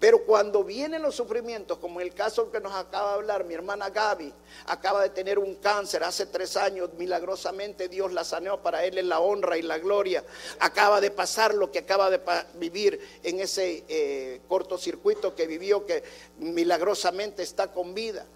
Pero 0.00 0.24
cuando 0.24 0.64
vienen 0.64 1.02
los 1.02 1.14
sufrimientos, 1.14 1.78
como 1.78 2.00
el 2.00 2.12
caso 2.12 2.50
que 2.50 2.60
nos 2.60 2.74
acaba 2.74 3.10
de 3.10 3.14
hablar 3.14 3.44
mi 3.44 3.54
hermana 3.54 3.90
Gaby, 3.90 4.32
acaba 4.66 5.02
de 5.02 5.10
tener 5.10 5.38
un 5.38 5.54
cáncer 5.54 6.02
hace 6.04 6.26
tres 6.26 6.56
años, 6.56 6.90
milagrosamente 6.98 7.88
Dios 7.88 8.12
la 8.12 8.24
saneó, 8.24 8.62
para 8.62 8.84
él 8.84 8.98
es 8.98 9.04
la 9.04 9.20
honra 9.20 9.56
y 9.56 9.62
la 9.62 9.78
gloria. 9.78 10.24
Acaba 10.58 11.00
de 11.00 11.10
pasar 11.10 11.54
lo 11.54 11.70
que 11.70 11.78
acaba 11.78 12.10
de 12.10 12.20
vivir 12.54 13.00
en 13.22 13.40
ese 13.40 13.84
eh, 13.88 14.40
cortocircuito 14.48 15.34
que 15.34 15.46
vivió, 15.46 15.86
que 15.86 16.02
milagrosamente 16.38 17.42
está 17.42 17.72
con 17.72 17.94
vida. 17.94 18.26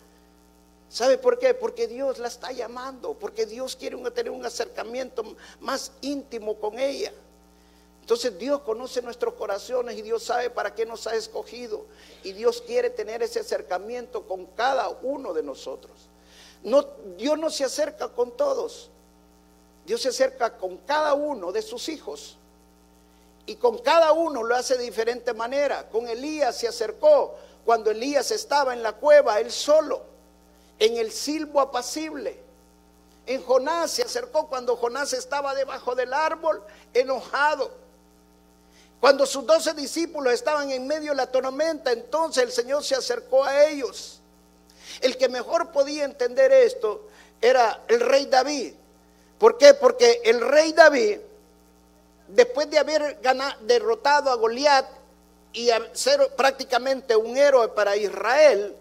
¿Sabe 0.89 1.19
por 1.19 1.39
qué? 1.39 1.53
Porque 1.53 1.87
Dios 1.87 2.19
la 2.19 2.29
está 2.29 2.51
llamando, 2.51 3.13
porque 3.15 3.45
Dios 3.45 3.77
quiere 3.77 3.99
tener 4.13 4.33
un 4.33 4.47
acercamiento 4.47 5.37
más 5.61 5.93
íntimo 6.01 6.59
con 6.59 6.79
ella. 6.79 7.13
Entonces 8.09 8.39
Dios 8.39 8.63
conoce 8.63 9.03
nuestros 9.03 9.35
corazones 9.35 9.95
y 9.99 10.01
Dios 10.01 10.23
sabe 10.23 10.49
para 10.49 10.75
qué 10.75 10.87
nos 10.87 11.07
ha 11.07 11.15
escogido. 11.15 11.85
Y 12.23 12.33
Dios 12.33 12.63
quiere 12.63 12.89
tener 12.89 13.23
ese 13.23 13.41
acercamiento 13.41 14.23
con 14.27 14.47
cada 14.47 14.89
uno 14.89 15.35
de 15.35 15.43
nosotros. 15.43 15.93
No, 16.63 16.87
Dios 17.19 17.39
no 17.39 17.51
se 17.51 17.65
acerca 17.65 18.09
con 18.09 18.31
todos. 18.31 18.89
Dios 19.85 20.01
se 20.01 20.09
acerca 20.09 20.57
con 20.57 20.79
cada 20.79 21.13
uno 21.13 21.53
de 21.53 21.61
sus 21.61 21.91
hijos. 21.91 22.39
Y 23.45 23.57
con 23.57 23.77
cada 23.77 24.13
uno 24.13 24.43
lo 24.43 24.57
hace 24.57 24.79
de 24.79 24.85
diferente 24.85 25.35
manera. 25.35 25.91
Con 25.91 26.09
Elías 26.09 26.57
se 26.57 26.67
acercó 26.67 27.35
cuando 27.67 27.91
Elías 27.91 28.31
estaba 28.31 28.73
en 28.73 28.83
la 28.83 28.95
cueva, 28.95 29.39
él 29.39 29.53
solo, 29.53 30.01
en 30.79 30.97
el 30.97 31.13
silbo 31.13 31.61
apacible. 31.61 32.41
En 33.27 33.43
Jonás 33.43 33.91
se 33.91 34.03
acercó 34.03 34.49
cuando 34.49 34.77
Jonás 34.77 35.13
estaba 35.13 35.55
debajo 35.55 35.95
del 35.95 36.15
árbol, 36.15 36.63
enojado. 36.95 37.87
Cuando 39.01 39.27
sus 39.27 39.47
doce 39.47 39.75
discípulos 39.75 40.33
estaban 40.33 40.71
en 40.71 40.87
medio 40.87 41.11
de 41.11 41.17
la 41.17 41.27
tormenta, 41.27 41.93
entonces 41.93 42.43
el 42.43 42.53
Señor 42.53 42.85
se 42.85 42.97
acercó 42.97 43.45
a 43.45 43.65
ellos. 43.67 44.21
El 45.01 45.17
que 45.17 45.29
mejor 45.29 45.71
podía 45.71 46.05
entender 46.05 46.51
esto 46.53 47.09
era 47.41 47.83
el 47.89 48.01
rey 48.01 48.27
David. 48.27 48.75
¿Por 49.39 49.57
qué? 49.57 49.75
Porque 49.75 50.21
el 50.25 50.41
rey 50.41 50.73
David, 50.73 51.19
después 52.27 52.69
de 52.71 52.79
haber 52.79 53.19
derrotado 53.61 54.31
a 54.31 54.35
Goliat 54.35 54.87
y 55.53 55.71
ser 55.93 56.35
prácticamente 56.35 57.15
un 57.15 57.37
héroe 57.37 57.69
para 57.69 57.97
Israel, 57.97 58.75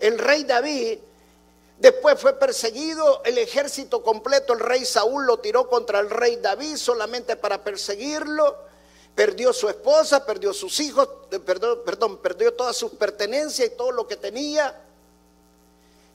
el 0.00 0.18
rey 0.18 0.44
David 0.44 0.98
Después 1.78 2.18
fue 2.18 2.38
perseguido 2.38 3.22
el 3.24 3.36
ejército 3.36 4.02
completo, 4.02 4.54
el 4.54 4.60
rey 4.60 4.84
Saúl 4.86 5.26
lo 5.26 5.40
tiró 5.40 5.68
contra 5.68 6.00
el 6.00 6.08
rey 6.08 6.36
David 6.36 6.76
solamente 6.76 7.36
para 7.36 7.62
perseguirlo. 7.62 8.56
Perdió 9.16 9.52
su 9.54 9.68
esposa, 9.68 10.24
perdió 10.24 10.52
sus 10.52 10.78
hijos, 10.78 11.08
eh, 11.32 11.40
perdón, 11.40 11.80
perdón, 11.86 12.18
perdió 12.18 12.52
toda 12.52 12.74
su 12.74 12.96
pertenencia 12.96 13.64
y 13.64 13.70
todo 13.70 13.90
lo 13.90 14.06
que 14.06 14.16
tenía. 14.16 14.78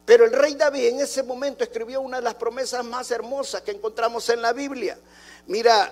Pero 0.06 0.24
el 0.24 0.32
rey 0.32 0.54
David 0.54 0.86
en 0.86 1.00
ese 1.00 1.24
momento 1.24 1.64
escribió 1.64 2.00
una 2.00 2.18
de 2.18 2.24
las 2.24 2.36
promesas 2.36 2.86
más 2.86 3.10
hermosas 3.10 3.64
que 3.64 3.72
encontramos 3.72 4.30
en 4.30 4.42
la 4.44 4.54
Biblia. 4.54 5.00
Mira, 5.48 5.92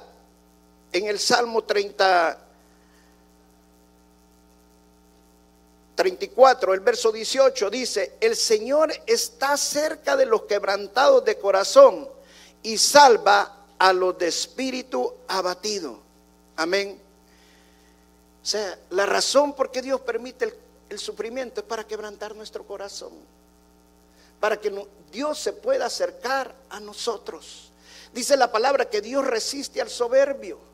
en 0.92 1.08
el 1.08 1.20
Salmo 1.20 1.64
30, 1.64 2.38
34, 5.96 6.74
el 6.76 6.80
verso 6.82 7.12
18 7.12 7.70
dice, 7.72 8.18
el 8.22 8.36
Señor 8.36 8.94
está 9.08 9.58
cerca 9.58 10.16
de 10.16 10.28
los 10.28 10.44
quebrantados 10.44 11.26
de 11.26 11.40
corazón 11.40 12.08
y 12.62 12.78
salva 12.78 13.66
a 13.80 13.94
los 13.94 14.16
de 14.18 14.28
espíritu 14.28 15.12
abatido. 15.28 16.09
Amén. 16.60 17.00
O 18.42 18.46
sea, 18.46 18.78
la 18.92 19.06
razón 19.06 19.54
por 19.54 19.72
qué 19.72 19.82
Dios 19.82 20.02
permite 20.02 20.54
el, 20.90 21.00
sufrimiento 21.00 21.62
es 21.62 21.68
para 21.68 21.86
quebrantar 21.86 22.36
nuestro 22.36 22.66
corazón, 22.66 23.12
para 24.40 24.60
que 24.60 24.88
Dios 25.12 25.40
se 25.40 25.54
pueda 25.54 25.86
acercar 25.86 26.54
a 26.70 26.80
nosotros. 26.80 27.72
Dice 28.14 28.36
la 28.38 28.52
palabra 28.52 28.90
que 28.90 29.02
Dios 29.02 29.26
resiste 29.26 29.82
al 29.82 29.90
soberbio 29.90 30.70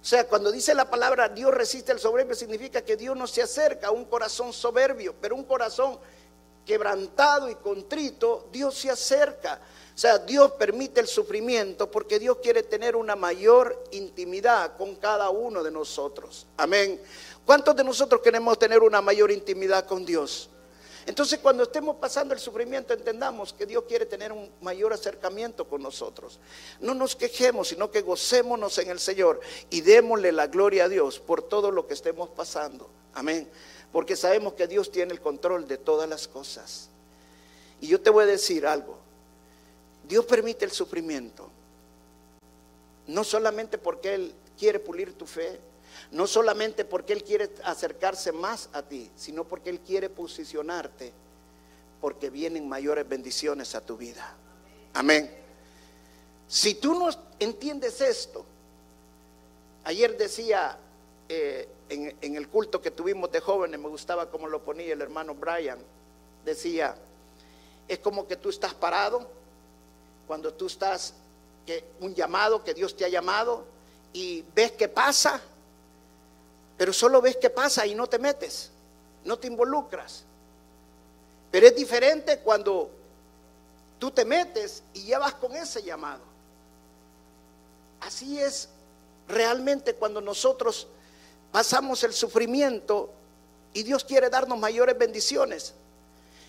o 0.00 0.04
sea, 0.04 0.26
cuando 0.26 0.52
dice 0.52 0.74
la 0.74 0.88
palabra 0.88 1.28
Dios 1.28 1.52
resiste 1.52 1.92
al 1.92 1.98
soberbio, 1.98 2.34
significa 2.34 2.82
que 2.82 2.96
Dios 2.96 3.16
no 3.16 3.26
se 3.26 3.42
acerca 3.42 3.88
a 3.88 3.90
un 3.90 4.04
corazón 4.04 4.52
soberbio, 4.52 5.14
pero 5.20 5.34
un 5.34 5.44
corazón 5.44 5.98
quebrantado 6.64 7.50
y 7.50 7.56
contrito, 7.56 8.48
Dios 8.52 8.74
se 8.74 8.90
acerca. 8.90 9.60
O 9.98 10.00
sea, 10.00 10.16
Dios 10.16 10.52
permite 10.52 11.00
el 11.00 11.08
sufrimiento 11.08 11.90
porque 11.90 12.20
Dios 12.20 12.36
quiere 12.40 12.62
tener 12.62 12.94
una 12.94 13.16
mayor 13.16 13.82
intimidad 13.90 14.76
con 14.76 14.94
cada 14.94 15.28
uno 15.30 15.60
de 15.64 15.72
nosotros. 15.72 16.46
Amén. 16.56 17.02
¿Cuántos 17.44 17.74
de 17.74 17.82
nosotros 17.82 18.20
queremos 18.22 18.56
tener 18.60 18.78
una 18.78 19.02
mayor 19.02 19.32
intimidad 19.32 19.86
con 19.86 20.06
Dios? 20.06 20.50
Entonces 21.04 21.40
cuando 21.40 21.64
estemos 21.64 21.96
pasando 21.96 22.32
el 22.32 22.38
sufrimiento 22.38 22.94
entendamos 22.94 23.52
que 23.52 23.66
Dios 23.66 23.86
quiere 23.88 24.06
tener 24.06 24.30
un 24.30 24.48
mayor 24.60 24.92
acercamiento 24.92 25.66
con 25.66 25.82
nosotros. 25.82 26.38
No 26.78 26.94
nos 26.94 27.16
quejemos, 27.16 27.66
sino 27.66 27.90
que 27.90 28.02
gocémonos 28.02 28.78
en 28.78 28.90
el 28.90 29.00
Señor 29.00 29.40
y 29.68 29.80
démosle 29.80 30.30
la 30.30 30.46
gloria 30.46 30.84
a 30.84 30.88
Dios 30.88 31.18
por 31.18 31.42
todo 31.42 31.72
lo 31.72 31.88
que 31.88 31.94
estemos 31.94 32.28
pasando. 32.28 32.88
Amén. 33.14 33.50
Porque 33.90 34.14
sabemos 34.14 34.52
que 34.52 34.68
Dios 34.68 34.92
tiene 34.92 35.12
el 35.12 35.20
control 35.20 35.66
de 35.66 35.76
todas 35.76 36.08
las 36.08 36.28
cosas. 36.28 36.88
Y 37.80 37.88
yo 37.88 38.00
te 38.00 38.10
voy 38.10 38.22
a 38.22 38.26
decir 38.26 38.64
algo. 38.64 38.97
Dios 40.08 40.24
permite 40.24 40.64
el 40.64 40.72
sufrimiento. 40.72 41.50
No 43.06 43.24
solamente 43.24 43.78
porque 43.78 44.14
Él 44.14 44.34
quiere 44.58 44.78
pulir 44.78 45.12
tu 45.12 45.26
fe, 45.26 45.60
no 46.10 46.26
solamente 46.26 46.84
porque 46.84 47.12
Él 47.12 47.22
quiere 47.22 47.50
acercarse 47.64 48.32
más 48.32 48.70
a 48.72 48.82
ti, 48.82 49.10
sino 49.16 49.44
porque 49.44 49.70
Él 49.70 49.80
quiere 49.80 50.08
posicionarte, 50.08 51.12
porque 52.00 52.30
vienen 52.30 52.68
mayores 52.68 53.06
bendiciones 53.06 53.74
a 53.74 53.84
tu 53.84 53.96
vida. 53.96 54.34
Amén. 54.94 55.30
Si 56.48 56.74
tú 56.74 56.94
no 56.94 57.10
entiendes 57.38 58.00
esto, 58.00 58.46
ayer 59.84 60.16
decía 60.16 60.78
eh, 61.28 61.68
en, 61.90 62.16
en 62.20 62.36
el 62.36 62.48
culto 62.48 62.80
que 62.80 62.90
tuvimos 62.90 63.30
de 63.30 63.40
jóvenes, 63.40 63.78
me 63.78 63.88
gustaba 63.88 64.30
como 64.30 64.48
lo 64.48 64.62
ponía 64.64 64.94
el 64.94 65.02
hermano 65.02 65.34
Brian, 65.34 65.78
decía, 66.44 66.96
es 67.86 67.98
como 67.98 68.26
que 68.26 68.36
tú 68.36 68.48
estás 68.48 68.72
parado, 68.72 69.28
cuando 70.28 70.54
tú 70.54 70.66
estás, 70.66 71.14
que 71.66 71.84
un 71.98 72.14
llamado 72.14 72.62
que 72.62 72.74
Dios 72.74 72.96
te 72.96 73.04
ha 73.04 73.08
llamado, 73.08 73.64
y 74.12 74.44
ves 74.54 74.72
que 74.72 74.88
pasa, 74.88 75.40
pero 76.76 76.92
solo 76.92 77.20
ves 77.20 77.36
qué 77.38 77.50
pasa 77.50 77.84
y 77.84 77.94
no 77.94 78.06
te 78.06 78.20
metes, 78.20 78.70
no 79.24 79.36
te 79.36 79.48
involucras. 79.48 80.24
Pero 81.50 81.66
es 81.66 81.74
diferente 81.74 82.38
cuando 82.38 82.90
tú 83.98 84.10
te 84.10 84.24
metes 84.24 84.82
y 84.94 85.02
llevas 85.02 85.34
con 85.34 85.56
ese 85.56 85.82
llamado. 85.82 86.22
Así 88.00 88.38
es 88.38 88.68
realmente 89.26 89.94
cuando 89.94 90.20
nosotros 90.20 90.86
pasamos 91.50 92.04
el 92.04 92.12
sufrimiento 92.12 93.10
y 93.72 93.82
Dios 93.82 94.04
quiere 94.04 94.30
darnos 94.30 94.58
mayores 94.58 94.96
bendiciones. 94.96 95.74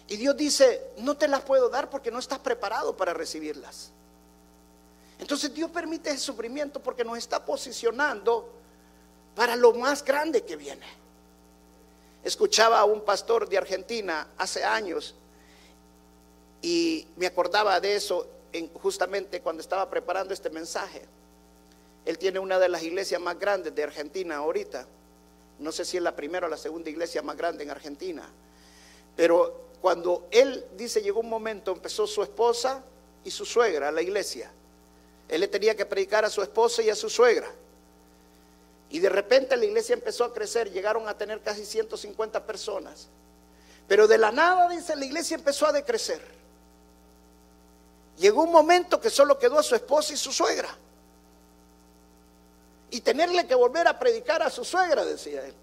Y 0.10 0.18
Dios 0.18 0.36
dice, 0.36 0.82
no 0.98 1.16
te 1.16 1.28
las 1.28 1.42
puedo 1.44 1.70
dar 1.70 1.90
porque 1.90 2.10
no 2.10 2.18
estás 2.18 2.40
preparado 2.40 2.98
para 2.98 3.14
recibirlas. 3.14 3.92
Entonces 5.20 5.54
Dios 5.54 5.70
permite 5.70 6.10
el 6.10 6.18
sufrimiento 6.18 6.80
porque 6.80 7.06
nos 7.06 7.18
está 7.18 7.46
posicionando 7.46 8.50
para 9.36 9.56
lo 9.56 9.74
más 9.74 10.04
grande 10.04 10.44
que 10.44 10.56
viene. 10.56 10.86
Escuchaba 12.24 12.80
a 12.80 12.86
un 12.86 13.02
pastor 13.02 13.48
de 13.48 13.60
Argentina 13.60 14.28
hace 14.38 14.64
años 14.64 15.14
y 16.62 17.08
me 17.16 17.28
acordaba 17.28 17.80
de 17.80 17.96
eso 17.96 18.28
justamente 18.82 19.42
cuando 19.42 19.62
estaba 19.62 19.90
preparando 19.92 20.34
este 20.34 20.50
mensaje. 20.50 21.06
Él 22.06 22.18
tiene 22.18 22.40
una 22.40 22.58
de 22.58 22.68
las 22.68 22.82
iglesias 22.82 23.22
más 23.22 23.38
grandes 23.38 23.76
de 23.76 23.84
Argentina 23.84 24.38
ahorita. 24.38 24.88
No 25.60 25.72
sé 25.72 25.86
si 25.86 25.98
es 25.98 26.04
la 26.04 26.16
primera 26.16 26.48
o 26.48 26.50
la 26.50 26.58
segunda 26.58 26.90
iglesia 26.90 27.22
más 27.22 27.38
grande 27.38 27.64
en 27.64 27.70
Argentina. 27.70 28.28
Pero 29.16 29.69
cuando 29.82 30.28
él 30.32 30.66
dice 30.76 31.02
llegó 31.02 31.22
un 31.22 31.30
momento, 31.30 31.72
empezó 31.72 32.06
su 32.06 32.22
esposa 32.22 32.84
y 33.24 33.32
su 33.32 33.46
suegra 33.46 33.90
a 33.90 33.92
la 33.92 34.02
iglesia. 34.02 34.52
Él 35.28 35.42
le 35.42 35.48
tenía 35.48 35.76
que 35.76 35.86
predicar 35.86 36.26
a 36.26 36.30
su 36.30 36.42
esposa 36.42 36.82
y 36.82 36.90
a 36.90 36.96
su 36.96 37.10
suegra. 37.10 37.50
Y 38.90 39.00
de 39.00 39.10
repente 39.10 39.56
la 39.56 39.66
iglesia 39.66 39.94
empezó 39.94 40.24
a 40.26 40.34
crecer, 40.34 40.72
llegaron 40.72 41.08
a 41.08 41.18
tener 41.18 41.42
casi 41.42 41.66
150 41.66 42.46
personas. 42.46 43.08
Pero 43.88 44.08
de 44.08 44.18
la 44.18 44.32
nada, 44.32 44.68
dice, 44.70 44.96
la 44.96 45.06
iglesia 45.06 45.36
empezó 45.36 45.68
a 45.68 45.72
decrecer. 45.72 46.22
Llegó 48.18 48.44
un 48.44 48.52
momento 48.52 49.00
que 49.00 49.10
solo 49.10 49.38
quedó 49.38 49.60
a 49.60 49.64
su 49.64 49.76
esposa 49.76 50.14
y 50.14 50.18
su 50.18 50.32
suegra. 50.32 50.70
Y 52.92 53.02
tenerle 53.02 53.46
que 53.48 53.56
volver 53.56 53.88
a 53.88 53.98
predicar 53.98 54.42
a 54.42 54.50
su 54.50 54.66
suegra, 54.66 55.06
decía 55.06 55.46
él. 55.46 55.54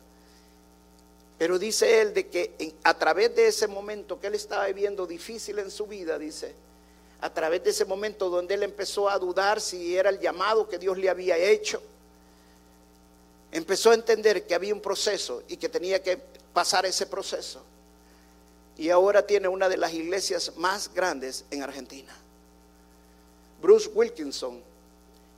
Pero 1.39 1.59
dice 1.59 2.01
él 2.01 2.15
de 2.15 2.29
que 2.29 2.75
a 2.83 2.97
través 2.97 3.35
de 3.37 3.49
ese 3.49 3.67
momento 3.67 4.19
que 4.19 4.29
él 4.29 4.35
estaba 4.35 4.67
viviendo 4.67 5.07
difícil 5.07 5.59
en 5.59 5.71
su 5.71 5.87
vida, 5.87 6.19
dice, 6.19 6.55
a 7.21 7.33
través 7.33 7.63
de 7.63 7.71
ese 7.71 7.85
momento 7.85 8.31
donde 8.31 8.55
él 8.55 8.63
empezó 8.63 9.09
a 9.09 9.19
dudar 9.19 9.61
si 9.61 9.97
era 9.97 10.11
el 10.11 10.19
llamado 10.19 10.69
que 10.69 10.79
Dios 10.79 10.97
le 10.97 11.11
había 11.11 11.37
hecho, 11.37 11.83
empezó 13.53 13.91
a 13.91 13.95
entender 13.95 14.47
que 14.47 14.55
había 14.55 14.75
un 14.75 14.81
proceso 14.81 15.43
y 15.49 15.57
que 15.57 15.69
tenía 15.69 16.03
que 16.03 16.19
pasar 16.53 16.87
ese 16.87 17.07
proceso. 17.07 17.63
Y 18.79 18.91
ahora 18.91 19.27
tiene 19.27 19.49
una 19.49 19.69
de 19.69 19.77
las 19.77 19.93
iglesias 19.93 20.53
más 20.57 20.93
grandes 20.93 21.45
en 21.51 21.63
Argentina. 21.63 22.15
Bruce 23.61 23.91
Wilkinson, 23.95 24.63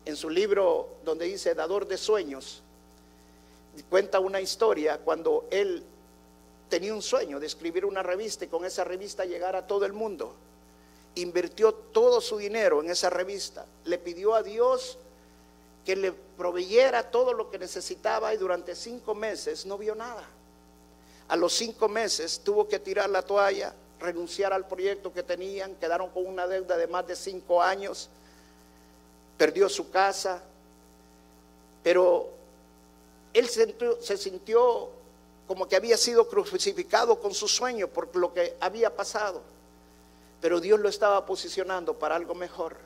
en 0.05 0.17
su 0.17 0.31
libro 0.31 0.97
donde 1.05 1.27
dice 1.27 1.55
Dador 1.55 1.87
de 1.87 1.97
Sueños, 1.97 2.63
cuenta 3.91 4.21
una 4.21 4.41
historia 4.41 4.99
cuando 4.99 5.47
él 5.51 5.85
tenía 6.69 6.95
un 6.95 7.03
sueño 7.03 7.41
de 7.41 7.47
escribir 7.47 7.85
una 7.85 8.03
revista 8.03 8.45
y 8.45 8.49
con 8.49 8.65
esa 8.65 8.85
revista 8.85 9.25
llegar 9.25 9.57
a 9.57 9.67
todo 9.67 9.85
el 9.85 9.93
mundo. 9.93 10.35
Invirtió 11.15 11.73
todo 11.73 12.21
su 12.21 12.37
dinero 12.37 12.83
en 12.83 12.91
esa 12.91 13.11
revista. 13.11 13.67
Le 13.85 13.99
pidió 13.99 14.35
a 14.35 14.43
Dios 14.43 14.99
que 15.85 15.97
le 15.97 16.13
proveyera 16.13 17.11
todo 17.11 17.33
lo 17.33 17.51
que 17.51 17.59
necesitaba 17.59 18.35
y 18.35 18.37
durante 18.37 18.77
cinco 18.77 19.15
meses 19.15 19.65
no 19.65 19.79
vio 19.79 19.95
nada. 19.95 20.29
A 21.29 21.37
los 21.37 21.55
cinco 21.55 21.89
meses 21.89 22.41
tuvo 22.45 22.69
que 22.69 22.79
tirar 22.79 23.09
la 23.11 23.23
toalla, 23.23 23.75
renunciar 23.99 24.53
al 24.53 24.67
proyecto 24.67 25.13
que 25.13 25.23
tenían, 25.23 25.75
quedaron 25.77 26.11
con 26.11 26.27
una 26.27 26.47
deuda 26.47 26.77
de 26.77 26.87
más 26.87 27.07
de 27.07 27.17
cinco 27.17 27.63
años, 27.63 28.09
perdió 29.37 29.69
su 29.69 29.91
casa, 29.91 30.43
pero 31.83 32.38
él 33.39 33.49
se 34.01 34.17
sintió 34.17 34.91
como 35.47 35.67
que 35.67 35.77
había 35.77 35.97
sido 35.97 36.29
crucificado 36.29 37.19
con 37.19 37.33
su 37.33 37.49
sueño 37.49 37.89
por 37.89 38.15
lo 38.15 38.35
que 38.35 38.55
había 38.61 38.95
pasado, 38.95 39.43
pero 40.41 40.61
Dios 40.61 40.79
lo 40.79 40.89
estaba 40.89 41.25
posicionando 41.25 41.99
para 41.99 42.17
algo 42.17 42.35
mejor 42.35 42.77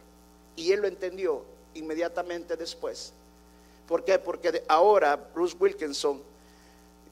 y 0.54 0.72
él 0.72 0.80
lo 0.80 0.88
entendió 0.88 1.42
inmediatamente 1.74 2.56
después. 2.56 3.12
¿Por 3.88 4.04
qué? 4.04 4.18
Porque 4.18 4.62
ahora 4.68 5.16
Bruce 5.34 5.56
Wilkinson, 5.58 6.22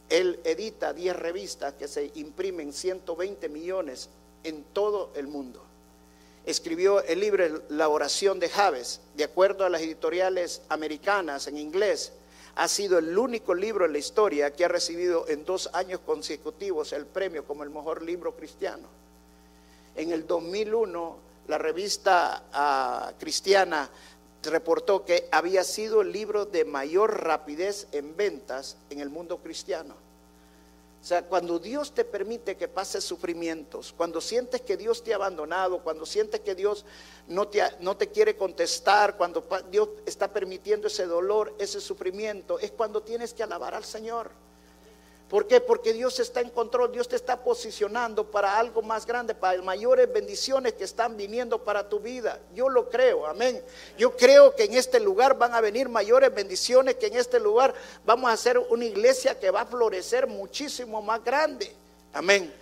él 0.09 0.41
edita 0.45 0.93
10 0.93 1.17
revistas 1.17 1.75
que 1.75 1.89
se 1.89 2.11
imprimen 2.15 2.73
120 2.73 3.49
millones 3.49 4.09
en 4.45 4.63
todo 4.73 5.11
el 5.15 5.27
mundo. 5.27 5.63
Escribió 6.47 7.03
el 7.03 7.21
libro 7.21 7.63
La 7.69 7.89
oración 7.89 8.39
de 8.41 8.49
Javes, 8.49 9.01
de 9.15 9.25
acuerdo 9.25 9.65
a 9.65 9.69
las 9.69 9.83
editoriales 9.83 10.63
americanas 10.69 11.47
en 11.49 11.59
inglés. 11.59 12.13
Ha 12.57 12.69
sido 12.69 12.99
el 12.99 13.17
único 13.17 13.55
libro 13.55 13.85
en 13.87 13.93
la 13.93 13.99
historia 13.99 14.53
que 14.53 14.65
ha 14.65 14.69
recibido 14.69 15.27
en 15.29 15.45
dos 15.45 15.71
años 15.73 16.01
consecutivos 16.05 16.93
el 16.93 17.07
premio 17.07 17.45
como 17.45 17.63
el 17.63 17.71
mejor 17.71 18.03
libro 18.03 18.35
cristiano. 18.35 18.89
En 19.95 20.13
el 20.13 20.27
2001, 20.27 21.17
la 21.49 21.59
revista 21.59 22.45
ah, 22.53 23.13
cristiana 23.19 23.91
reportó 24.43 25.05
que 25.05 25.29
había 25.33 25.65
sido 25.65 26.01
el 26.01 26.13
libro 26.13 26.47
de 26.47 26.65
mayor 26.65 27.23
rapidez 27.25 27.89
en 27.93 28.17
ventas 28.17 28.77
en 28.89 29.01
el 29.01 29.11
mundo 29.11 29.39
cristiano. 29.39 29.95
O 31.01 31.05
sea, 31.05 31.23
cuando 31.27 31.59
Dios 31.59 31.95
te 31.95 32.05
permite 32.05 32.59
que 32.59 32.69
pases 32.69 33.05
sufrimientos, 33.05 33.95
cuando 33.97 34.21
sientes 34.21 34.61
que 34.61 34.77
Dios 34.77 35.03
te 35.03 35.13
ha 35.13 35.17
abandonado, 35.17 35.83
cuando 35.83 36.05
sientes 36.05 36.41
que 36.41 36.55
Dios 36.55 36.85
no 37.27 37.49
te, 37.49 37.63
no 37.81 37.97
te 37.97 38.11
quiere 38.11 38.37
contestar, 38.37 39.17
cuando 39.17 39.47
Dios 39.71 39.89
está 40.05 40.31
permitiendo 40.31 40.89
ese 40.89 41.07
dolor, 41.07 41.55
ese 41.59 41.81
sufrimiento, 41.81 42.59
es 42.59 42.71
cuando 42.73 43.03
tienes 43.03 43.33
que 43.33 43.43
alabar 43.43 43.75
al 43.75 43.85
Señor. 43.85 44.31
¿Por 45.31 45.47
qué? 45.47 45.61
Porque 45.61 45.93
Dios 45.93 46.19
está 46.19 46.41
en 46.41 46.51
control, 46.51 46.91
Dios 46.91 47.07
te 47.07 47.15
está 47.15 47.45
posicionando 47.45 48.29
para 48.33 48.59
algo 48.59 48.83
más 48.83 49.07
grande, 49.07 49.33
para 49.33 49.63
mayores 49.63 50.13
bendiciones 50.13 50.73
que 50.73 50.83
están 50.83 51.17
viniendo 51.17 51.63
para 51.63 51.89
tu 51.89 52.01
vida. 52.01 52.41
Yo 52.53 52.69
lo 52.69 52.91
creo, 52.91 53.25
amén. 53.27 53.63
Yo 53.97 54.17
creo 54.17 54.57
que 54.57 54.65
en 54.65 54.75
este 54.75 54.99
lugar 54.99 55.39
van 55.39 55.55
a 55.55 55.61
venir 55.61 55.89
mayores 55.89 56.35
bendiciones, 56.35 56.97
que 56.97 57.07
en 57.07 57.17
este 57.17 57.39
lugar 57.39 57.73
vamos 58.05 58.29
a 58.29 58.33
hacer 58.33 58.59
una 58.59 58.85
iglesia 58.85 59.39
que 59.39 59.53
va 59.53 59.61
a 59.61 59.67
florecer 59.67 60.27
muchísimo 60.27 61.01
más 61.01 61.23
grande. 61.23 61.73
Amén. 62.13 62.53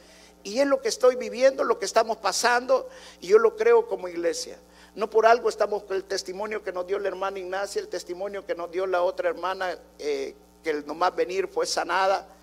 Y 0.44 0.58
es 0.60 0.66
lo 0.66 0.82
que 0.82 0.88
estoy 0.88 1.16
viviendo, 1.16 1.64
lo 1.64 1.78
que 1.78 1.86
estamos 1.86 2.18
pasando, 2.18 2.90
y 3.18 3.28
yo 3.28 3.38
lo 3.38 3.56
creo 3.56 3.88
como 3.88 4.08
iglesia. 4.08 4.58
No 4.94 5.08
por 5.08 5.24
algo 5.24 5.48
estamos 5.48 5.84
con 5.84 5.96
el 5.96 6.04
testimonio 6.04 6.62
que 6.62 6.72
nos 6.72 6.86
dio 6.86 6.98
la 6.98 7.08
hermana 7.08 7.38
Ignacia, 7.38 7.80
el 7.80 7.88
testimonio 7.88 8.44
que 8.44 8.54
nos 8.54 8.70
dio 8.70 8.86
la 8.86 9.02
otra 9.02 9.30
hermana, 9.30 9.78
eh, 9.98 10.34
que 10.62 10.74
nomás 10.82 11.16
venir 11.16 11.48
fue 11.48 11.64
sanada 11.64 12.34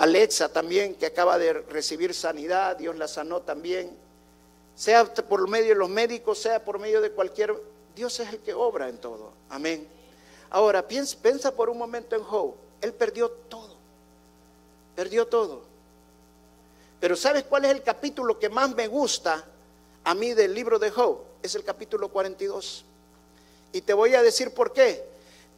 Alexa 0.00 0.50
también, 0.50 0.94
que 0.94 1.04
acaba 1.04 1.36
de 1.36 1.52
recibir 1.52 2.14
sanidad, 2.14 2.74
Dios 2.76 2.96
la 2.96 3.06
sanó 3.06 3.42
también. 3.42 3.94
Sea 4.74 5.04
por 5.04 5.46
medio 5.46 5.68
de 5.68 5.74
los 5.74 5.90
médicos, 5.90 6.38
sea 6.38 6.64
por 6.64 6.78
medio 6.78 7.02
de 7.02 7.10
cualquier... 7.10 7.54
Dios 7.94 8.18
es 8.18 8.30
el 8.30 8.38
que 8.38 8.54
obra 8.54 8.88
en 8.88 8.96
todo. 8.96 9.34
Amén. 9.50 9.86
Ahora, 10.48 10.88
piensa, 10.88 11.50
por 11.54 11.68
un 11.68 11.76
momento 11.76 12.16
en 12.16 12.22
Job. 12.22 12.54
Él 12.80 12.94
perdió 12.94 13.28
todo. 13.28 13.76
Perdió 14.96 15.26
todo. 15.26 15.64
Pero 16.98 17.14
¿sabes 17.14 17.44
cuál 17.44 17.66
es 17.66 17.72
el 17.72 17.82
capítulo 17.82 18.38
que 18.38 18.48
más 18.48 18.74
me 18.74 18.88
gusta 18.88 19.44
a 20.04 20.14
mí 20.14 20.32
del 20.32 20.54
libro 20.54 20.78
de 20.78 20.90
Job? 20.90 21.18
Es 21.42 21.54
el 21.56 21.62
capítulo 21.62 22.08
42. 22.08 22.86
Y 23.74 23.82
te 23.82 23.92
voy 23.92 24.14
a 24.14 24.22
decir 24.22 24.54
por 24.54 24.72
qué. 24.72 25.09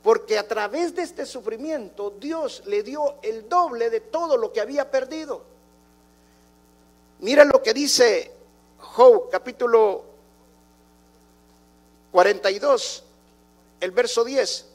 Porque 0.03 0.39
a 0.39 0.47
través 0.49 0.95
de 0.95 1.03
este 1.03 1.27
sufrimiento 1.27 2.11
Dios 2.19 2.63
le 2.67 2.83
dio 2.83 3.17
el 3.23 3.49
doble 3.49 3.89
de 3.89 4.01
todo 4.01 4.37
lo 4.37 4.53
que 4.53 4.61
había 4.61 4.91
perdido. 4.91 5.43
Mira 7.21 7.45
lo 7.45 7.63
que 7.63 7.73
dice 7.73 8.33
Job 8.79 9.31
capítulo 9.31 10.05
42, 12.11 13.05
el 13.81 13.91
verso 13.93 14.25
10. 14.25 14.67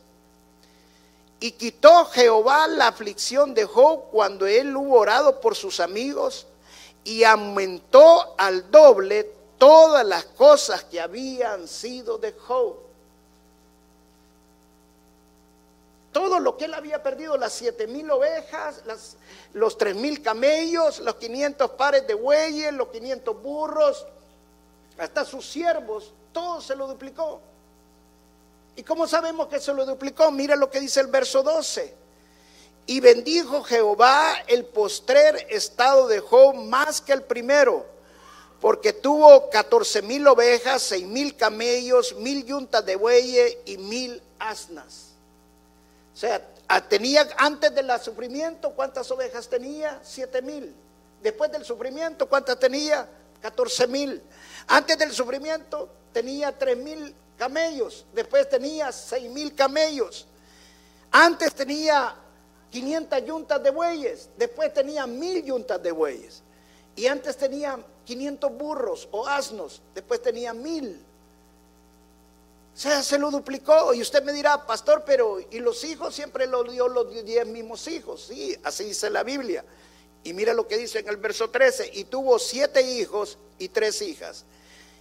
Y 1.39 1.51
quitó 1.51 2.05
Jehová 2.05 2.67
la 2.67 2.87
aflicción 2.87 3.53
de 3.53 3.65
Job 3.65 4.05
cuando 4.11 4.47
él 4.47 4.75
hubo 4.75 4.97
orado 4.97 5.39
por 5.39 5.55
sus 5.55 5.79
amigos 5.79 6.47
y 7.03 7.23
aumentó 7.23 8.33
al 8.37 8.71
doble 8.71 9.31
todas 9.57 10.05
las 10.05 10.25
cosas 10.25 10.83
que 10.83 10.99
habían 10.99 11.67
sido 11.67 12.17
de 12.17 12.31
Job. 12.33 12.87
Todo 16.17 16.39
lo 16.39 16.58
que 16.58 16.65
él 16.65 16.73
había 16.73 17.03
perdido, 17.03 17.38
las 17.38 17.53
siete 17.53 17.86
mil 17.86 18.10
ovejas, 18.10 18.82
los 19.53 19.77
tres 19.77 19.95
mil 19.95 20.23
camellos, 20.23 20.97
los 20.97 21.13
500 21.17 21.69
pares 21.71 22.08
de 22.08 22.15
bueyes, 22.15 22.73
los 22.73 22.88
500 22.88 23.39
burros, 23.39 24.03
hasta 24.97 25.23
sus 25.23 25.47
siervos, 25.47 26.12
todo 26.34 26.60
se 26.60 26.75
lo 26.75 26.88
duplicó. 26.88 27.39
¿Y 28.75 28.82
cómo 28.82 29.08
sabemos 29.08 29.47
que 29.47 29.60
se 29.60 29.71
lo 29.71 29.86
duplicó? 29.86 30.32
Mira 30.32 30.56
lo 30.56 30.71
que 30.71 30.80
dice 30.80 31.01
el 31.01 31.08
verso 31.08 31.43
12. 31.43 31.93
Y 32.88 32.99
bendijo 32.99 33.62
Jehová 33.62 34.38
el 34.47 34.65
postrer 34.65 35.45
estado 35.51 36.08
de 36.08 36.19
Job 36.19 36.56
más 36.56 36.99
que 36.99 37.13
el 37.13 37.21
primero, 37.21 37.86
porque 38.60 38.91
tuvo 38.91 39.51
catorce 39.51 40.01
mil 40.01 40.25
ovejas, 40.25 40.82
seis 40.82 41.06
mil 41.06 41.38
camellos, 41.38 42.15
mil 42.15 42.43
yuntas 42.43 42.84
de 42.84 42.95
bueyes 42.95 43.58
y 43.65 43.77
mil 43.77 44.19
asnas. 44.39 45.06
O 46.17 46.19
sea, 46.19 46.41
tenía 46.89 47.27
antes 47.38 47.75
del 47.75 47.91
sufrimiento, 47.99 48.71
¿cuántas 48.71 49.12
ovejas 49.12 49.47
tenía? 49.47 49.99
Siete 50.01 50.41
mil. 50.41 50.75
Después 51.21 51.51
del 51.51 51.63
sufrimiento, 51.63 52.27
¿cuántas 52.27 52.58
tenía? 52.58 53.08
Catorce 53.39 53.86
mil. 53.86 54.19
Antes 54.65 54.97
del 54.97 55.13
sufrimiento 55.13 55.88
tenía 56.12 56.58
tres 56.58 56.75
mil 56.75 57.13
camellos. 57.38 58.03
Después 58.13 58.49
tenía 58.49 58.91
seis 58.91 59.30
mil 59.30 59.53
camellos. 59.53 60.25
Antes 61.12 61.53
tenía 61.53 62.15
500 62.71 63.23
yuntas 63.23 63.62
de 63.62 63.69
bueyes. 63.69 64.32
Después 64.38 64.73
tenía 64.73 65.06
mil 65.06 65.45
yuntas 65.45 65.84
de 65.84 65.91
bueyes. 65.91 66.41
Y 66.95 67.06
antes 67.06 67.38
tenía 67.38 67.77
500 68.06 68.58
burros 68.58 69.08
o 69.12 69.27
asnos. 69.27 69.84
Después 69.93 70.19
tenía 70.23 70.51
mil. 70.51 70.99
Sea, 72.77 73.01
se 73.01 73.17
lo 73.17 73.31
duplicó. 73.31 73.91
Y 73.95 74.03
usted 74.03 74.21
me 74.21 74.31
dirá, 74.31 74.67
pastor, 74.67 75.03
pero 75.03 75.39
¿y 75.49 75.57
los 75.57 75.83
hijos? 75.83 76.13
Siempre 76.13 76.45
lo 76.45 76.63
dio 76.63 76.87
los 76.87 77.25
diez 77.25 77.47
mismos 77.47 77.87
hijos. 77.87 78.27
Sí, 78.27 78.55
así 78.63 78.83
dice 78.83 79.09
la 79.09 79.23
Biblia. 79.23 79.65
Y 80.23 80.31
mira 80.33 80.53
lo 80.53 80.67
que 80.67 80.77
dice 80.77 80.99
en 80.99 81.07
el 81.07 81.17
verso 81.17 81.49
13. 81.49 81.89
Y 81.95 82.03
tuvo 82.03 82.37
siete 82.37 82.83
hijos 82.83 83.39
y 83.57 83.69
tres 83.69 83.99
hijas. 84.03 84.45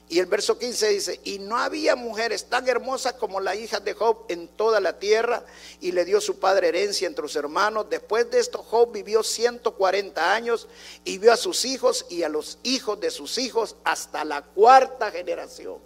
Y 0.08 0.20
el 0.20 0.24
verso 0.24 0.58
15 0.58 0.88
dice, 0.88 1.20
y 1.24 1.38
no 1.38 1.58
había 1.58 1.96
mujeres 1.96 2.46
tan 2.46 2.66
hermosas 2.66 3.12
como 3.14 3.40
la 3.40 3.54
hija 3.54 3.78
de 3.78 3.92
Job 3.92 4.24
en 4.28 4.48
toda 4.48 4.80
la 4.80 4.98
tierra, 4.98 5.44
y 5.80 5.92
le 5.92 6.06
dio 6.06 6.20
su 6.20 6.38
padre 6.38 6.68
herencia 6.68 7.06
entre 7.06 7.24
sus 7.24 7.36
hermanos. 7.36 7.90
Después 7.90 8.30
de 8.30 8.38
esto, 8.38 8.62
Job 8.62 8.92
vivió 8.92 9.22
140 9.22 10.32
años 10.32 10.66
y 11.04 11.18
vio 11.18 11.30
a 11.30 11.36
sus 11.36 11.66
hijos 11.66 12.06
y 12.08 12.22
a 12.22 12.30
los 12.30 12.58
hijos 12.62 13.00
de 13.00 13.10
sus 13.10 13.36
hijos 13.36 13.76
hasta 13.84 14.24
la 14.24 14.40
cuarta 14.42 15.10
generación. 15.10 15.78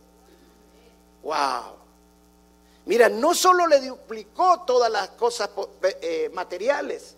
Wow. 1.22 1.79
Mira, 2.90 3.08
no 3.08 3.36
solo 3.36 3.68
le 3.68 3.78
duplicó 3.78 4.62
todas 4.66 4.90
las 4.90 5.10
cosas 5.10 5.48
eh, 5.80 6.28
materiales, 6.34 7.14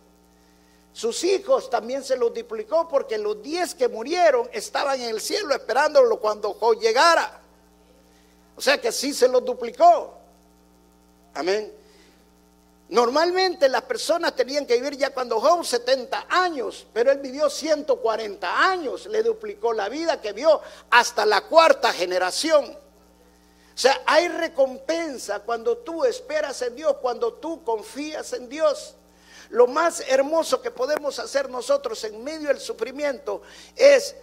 sus 0.92 1.24
hijos 1.24 1.70
también 1.70 2.04
se 2.04 2.14
los 2.14 2.34
duplicó 2.34 2.86
porque 2.86 3.16
los 3.16 3.42
diez 3.42 3.74
que 3.74 3.88
murieron 3.88 4.50
estaban 4.52 5.00
en 5.00 5.08
el 5.08 5.18
cielo 5.18 5.54
esperándolo 5.54 6.20
cuando 6.20 6.52
Job 6.52 6.78
llegara. 6.78 7.40
O 8.54 8.60
sea 8.60 8.78
que 8.78 8.92
sí 8.92 9.14
se 9.14 9.26
los 9.28 9.42
duplicó. 9.42 10.12
Amén. 11.32 11.72
Normalmente 12.90 13.66
las 13.70 13.80
personas 13.84 14.36
tenían 14.36 14.66
que 14.66 14.74
vivir 14.74 14.98
ya 14.98 15.08
cuando 15.08 15.40
Job 15.40 15.64
70 15.64 16.26
años, 16.28 16.86
pero 16.92 17.10
él 17.10 17.20
vivió 17.20 17.48
140 17.48 18.70
años, 18.70 19.06
le 19.06 19.22
duplicó 19.22 19.72
la 19.72 19.88
vida 19.88 20.20
que 20.20 20.34
vio 20.34 20.60
hasta 20.90 21.24
la 21.24 21.40
cuarta 21.40 21.94
generación. 21.94 22.76
Sea, 23.82 24.00
hay 24.06 24.28
recompensa 24.28 25.40
cuando 25.40 25.78
tú 25.78 26.04
esperas 26.04 26.62
en 26.62 26.76
Dios, 26.76 26.98
cuando 27.02 27.32
tú 27.32 27.64
confías 27.64 28.32
en 28.32 28.48
Dios. 28.48 28.94
Lo 29.50 29.66
más 29.66 30.04
hermoso 30.06 30.62
que 30.62 30.70
podemos 30.70 31.18
hacer 31.18 31.50
nosotros 31.50 32.04
en 32.04 32.22
medio 32.22 32.46
del 32.46 32.60
sufrimiento 32.60 33.42
es 33.74 34.14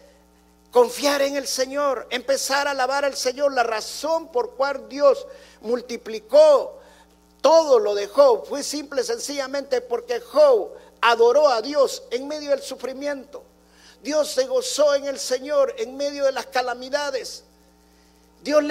confiar 0.72 1.24
en 1.24 1.36
el 1.36 1.46
Señor, 1.46 2.08
empezar 2.10 2.68
a 2.68 2.72
alabar 2.72 3.04
al 3.04 3.18
Señor. 3.18 3.52
La 3.52 3.64
razón 3.64 4.32
por 4.32 4.56
cual 4.56 4.88
Dios 4.88 5.28
multiplicó 5.60 6.80
todo 7.42 7.80
lo 7.80 7.96
de 7.96 8.08
Job 8.08 8.46
fue 8.48 8.64
simple 8.64 9.04
sencillamente 9.04 9.82
porque 9.82 10.22
Job 10.22 10.72
adoró 11.02 11.50
a 11.50 11.62
Dios 11.62 12.04
en 12.12 12.30
medio 12.30 12.52
del 12.52 12.62
sufrimiento. 12.62 13.44
Dios 14.02 14.32
se 14.32 14.48
gozó 14.48 14.96
en 14.96 15.04
el 15.04 15.20
Señor 15.20 15.76
en 15.78 15.98
medio 15.98 16.24
de 16.24 16.32
las 16.32 16.46
calamidades. 16.46 17.44
Dios 18.42 18.64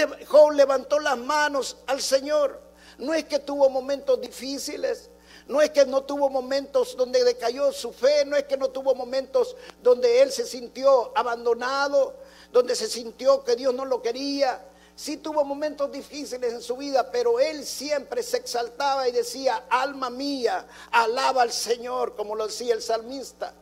levantó 0.55 0.99
las 0.99 1.19
manos 1.19 1.77
al 1.87 2.01
Señor. 2.01 2.63
No 2.99 3.15
es 3.15 3.25
que 3.25 3.39
tuvo 3.39 3.69
momentos 3.71 4.21
difíciles, 4.21 5.11
no 5.47 5.63
es 5.63 5.71
que 5.71 5.87
no 5.87 6.03
tuvo 6.03 6.29
momentos 6.29 6.97
donde 6.97 7.23
decayó 7.25 7.73
su 7.73 7.93
fe, 7.93 8.25
no 8.27 8.37
es 8.37 8.45
que 8.45 8.57
no 8.57 8.69
tuvo 8.69 8.95
momentos 8.95 9.57
donde 9.83 10.21
él 10.21 10.33
se 10.33 10.45
sintió 10.45 11.17
abandonado, 11.17 12.17
donde 12.53 12.75
se 12.75 12.89
sintió 12.89 13.45
que 13.45 13.57
Dios 13.57 13.73
no 13.73 13.85
lo 13.85 14.03
quería. 14.03 14.65
Sí 14.97 15.19
tuvo 15.19 15.45
momentos 15.45 15.93
difíciles 15.93 16.53
en 16.53 16.61
su 16.61 16.77
vida, 16.77 17.11
pero 17.13 17.39
él 17.39 17.65
siempre 17.65 18.23
se 18.23 18.39
exaltaba 18.39 19.09
y 19.09 19.13
decía, 19.13 19.65
alma 19.71 20.11
mía, 20.11 20.67
alaba 20.91 21.43
al 21.43 21.53
Señor, 21.53 22.17
como 22.17 22.35
lo 22.35 22.49
decía 22.49 22.75
el 22.75 22.83
salmista. 22.83 23.55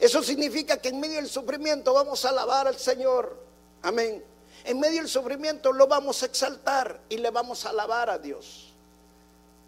Eso 0.00 0.22
significa 0.22 0.78
que 0.78 0.88
en 0.88 0.98
medio 0.98 1.16
del 1.16 1.28
sufrimiento 1.28 1.92
vamos 1.92 2.24
a 2.24 2.30
alabar 2.30 2.66
al 2.66 2.78
Señor. 2.78 3.38
Amén. 3.82 4.24
En 4.66 4.80
medio 4.80 5.00
del 5.00 5.08
sufrimiento 5.08 5.72
lo 5.72 5.86
vamos 5.86 6.24
a 6.24 6.26
exaltar 6.26 7.00
y 7.08 7.18
le 7.18 7.30
vamos 7.30 7.64
a 7.64 7.70
alabar 7.70 8.10
a 8.10 8.18
Dios. 8.18 8.72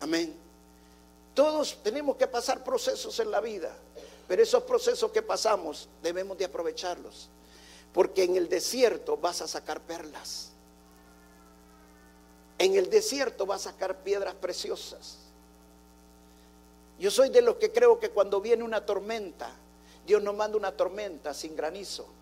Amén. 0.01 0.35
Todos 1.35 1.79
tenemos 1.85 2.17
que 2.17 2.27
pasar 2.27 2.65
procesos 2.65 3.21
en 3.21 3.31
la 3.31 3.41
vida, 3.41 3.73
pero 4.27 4.43
esos 4.43 4.65
procesos 4.65 5.13
que 5.13 5.23
pasamos 5.23 5.89
debemos 6.03 6.37
de 6.37 6.47
aprovecharlos. 6.47 7.29
Porque 7.93 8.25
en 8.25 8.35
el 8.35 8.49
desierto 8.49 9.17
vas 9.17 9.41
a 9.41 9.47
sacar 9.47 9.81
perlas. 9.81 10.51
En 12.59 12.75
el 12.75 12.91
desierto 12.91 13.47
vas 13.47 13.69
a 13.69 13.71
sacar 13.71 13.99
piedras 13.99 14.35
preciosas. 14.35 15.19
Yo 16.99 17.13
soy 17.13 17.29
de 17.29 17.41
los 17.41 17.55
que 17.55 17.71
creo 17.71 18.01
que 18.01 18.11
cuando 18.11 18.41
viene 18.41 18.65
una 18.65 18.85
tormenta, 18.85 19.53
Dios 20.05 20.21
no 20.25 20.33
manda 20.33 20.57
una 20.57 20.73
tormenta 20.73 21.33
sin 21.35 21.55
granizo. 21.55 22.18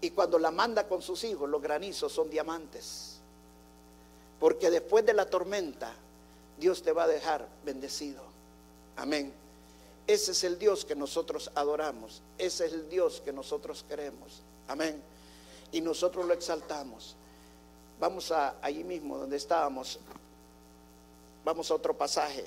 Y 0.00 0.10
cuando 0.10 0.38
la 0.38 0.50
manda 0.50 0.86
con 0.86 1.02
sus 1.02 1.24
hijos, 1.24 1.48
los 1.48 1.60
granizos 1.60 2.12
son 2.12 2.30
diamantes. 2.30 3.18
Porque 4.38 4.70
después 4.70 5.04
de 5.04 5.14
la 5.14 5.26
tormenta, 5.26 5.92
Dios 6.58 6.82
te 6.82 6.92
va 6.92 7.04
a 7.04 7.08
dejar 7.08 7.48
bendecido. 7.64 8.22
Amén. 8.96 9.32
Ese 10.06 10.32
es 10.32 10.44
el 10.44 10.58
Dios 10.58 10.84
que 10.84 10.94
nosotros 10.94 11.50
adoramos. 11.54 12.22
Ese 12.38 12.66
es 12.66 12.72
el 12.72 12.88
Dios 12.88 13.20
que 13.24 13.32
nosotros 13.32 13.84
queremos. 13.88 14.42
Amén. 14.68 15.02
Y 15.72 15.80
nosotros 15.80 16.24
lo 16.26 16.32
exaltamos. 16.32 17.14
Vamos 18.00 18.30
a 18.30 18.54
allí 18.62 18.84
mismo 18.84 19.18
donde 19.18 19.36
estábamos. 19.36 19.98
Vamos 21.44 21.70
a 21.70 21.74
otro 21.74 21.96
pasaje. 21.96 22.46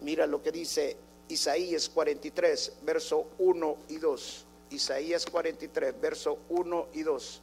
Mira 0.00 0.26
lo 0.26 0.42
que 0.42 0.52
dice 0.52 0.96
Isaías 1.28 1.88
43, 1.88 2.72
verso 2.82 3.26
1 3.38 3.76
y 3.88 3.96
2. 3.96 4.44
Isaías 4.72 5.26
43, 5.26 6.00
verso 6.00 6.38
1 6.48 6.86
y 6.94 7.02
2. 7.02 7.40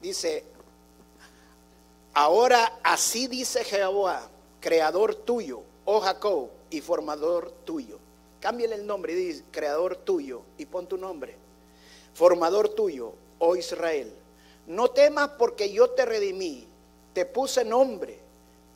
Dice, 0.00 0.44
ahora 2.14 2.78
así 2.82 3.26
dice 3.26 3.64
Jehová, 3.64 4.28
creador 4.60 5.14
tuyo, 5.14 5.62
oh 5.84 6.00
Jacob, 6.00 6.48
y 6.70 6.80
formador 6.80 7.52
tuyo. 7.64 7.98
Cámbiale 8.40 8.74
el 8.74 8.86
nombre 8.86 9.12
y 9.12 9.16
dice, 9.16 9.44
creador 9.52 9.96
tuyo, 9.96 10.42
y 10.58 10.66
pon 10.66 10.86
tu 10.86 10.96
nombre. 10.96 11.36
Formador 12.14 12.68
tuyo, 12.70 13.12
oh 13.38 13.54
Israel. 13.56 14.12
No 14.66 14.90
temas 14.90 15.30
porque 15.38 15.72
yo 15.72 15.90
te 15.90 16.04
redimí, 16.04 16.66
te 17.12 17.24
puse 17.26 17.64
nombre, 17.64 18.18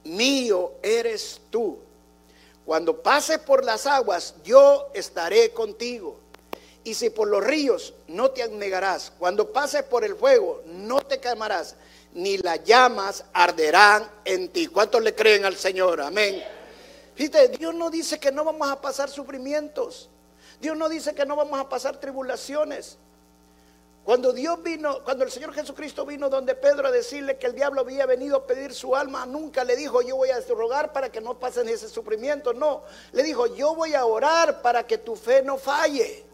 mío 0.04 0.72
eres 0.82 1.40
tú. 1.50 1.78
Cuando 2.66 3.00
pases 3.00 3.38
por 3.38 3.64
las 3.64 3.86
aguas, 3.86 4.34
yo 4.42 4.90
estaré 4.92 5.52
contigo. 5.52 6.18
Y 6.82 6.94
si 6.94 7.10
por 7.10 7.28
los 7.28 7.42
ríos, 7.42 7.94
no 8.08 8.32
te 8.32 8.42
anegarás. 8.42 9.12
Cuando 9.18 9.52
pases 9.52 9.84
por 9.84 10.04
el 10.04 10.16
fuego, 10.16 10.62
no 10.66 11.00
te 11.00 11.20
quemarás, 11.20 11.76
ni 12.12 12.38
las 12.38 12.64
llamas 12.64 13.24
arderán 13.32 14.10
en 14.24 14.48
ti. 14.48 14.66
¿Cuántos 14.66 15.00
le 15.00 15.14
creen 15.14 15.44
al 15.44 15.56
Señor? 15.56 16.00
Amén. 16.00 16.42
Fíjate, 17.14 17.48
Dios 17.56 17.72
no 17.72 17.88
dice 17.88 18.18
que 18.18 18.32
no 18.32 18.44
vamos 18.44 18.68
a 18.68 18.80
pasar 18.80 19.08
sufrimientos. 19.08 20.10
Dios 20.60 20.76
no 20.76 20.88
dice 20.88 21.14
que 21.14 21.24
no 21.24 21.36
vamos 21.36 21.60
a 21.60 21.68
pasar 21.68 22.00
tribulaciones. 22.00 22.98
Cuando 24.06 24.32
Dios 24.32 24.62
vino, 24.62 25.02
cuando 25.02 25.24
el 25.24 25.32
Señor 25.32 25.52
Jesucristo 25.52 26.06
vino 26.06 26.30
donde 26.30 26.54
Pedro 26.54 26.86
a 26.86 26.92
decirle 26.92 27.38
que 27.38 27.48
el 27.48 27.56
diablo 27.56 27.80
había 27.80 28.06
venido 28.06 28.36
a 28.36 28.46
pedir 28.46 28.72
su 28.72 28.94
alma, 28.94 29.26
nunca 29.26 29.64
le 29.64 29.74
dijo 29.74 30.00
yo 30.00 30.14
voy 30.14 30.30
a 30.30 30.38
rogar 30.42 30.92
para 30.92 31.10
que 31.10 31.20
no 31.20 31.36
pasen 31.40 31.68
ese 31.68 31.88
sufrimiento. 31.88 32.54
No, 32.54 32.84
le 33.10 33.24
dijo 33.24 33.48
yo 33.48 33.74
voy 33.74 33.94
a 33.94 34.06
orar 34.06 34.62
para 34.62 34.86
que 34.86 34.98
tu 34.98 35.16
fe 35.16 35.42
no 35.42 35.58
falle. 35.58 36.24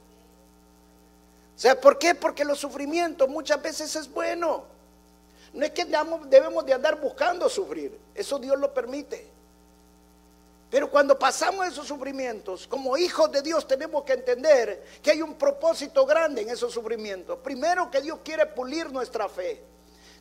O 1.57 1.59
sea, 1.59 1.81
¿por 1.81 1.99
qué? 1.99 2.15
Porque 2.15 2.45
los 2.45 2.59
sufrimientos 2.59 3.27
muchas 3.31 3.63
veces 3.63 3.97
es 3.97 4.13
bueno. 4.13 4.65
No 5.55 5.65
es 5.65 5.71
que 5.71 5.87
debemos 5.87 6.67
de 6.67 6.75
andar 6.75 7.01
buscando 7.01 7.49
sufrir, 7.49 7.99
eso 8.15 8.39
Dios 8.39 8.59
lo 8.59 8.75
permite. 8.75 9.32
Pero 10.73 10.91
cuando 10.91 11.19
pasamos 11.19 11.67
esos 11.67 11.87
sufrimientos, 11.87 12.67
como 12.67 12.97
hijos 12.97 13.31
de 13.31 13.43
Dios 13.43 13.69
tenemos 13.69 14.05
que 14.05 14.15
entender 14.15 14.83
que 15.03 15.11
hay 15.11 15.21
un 15.21 15.35
propósito 15.35 16.07
grande 16.07 16.41
en 16.41 16.49
esos 16.49 16.73
sufrimientos. 16.73 17.41
Primero 17.41 17.91
que 17.91 18.01
Dios 18.01 18.21
quiere 18.25 18.47
pulir 18.47 18.91
nuestra 18.91 19.29
fe. 19.29 19.63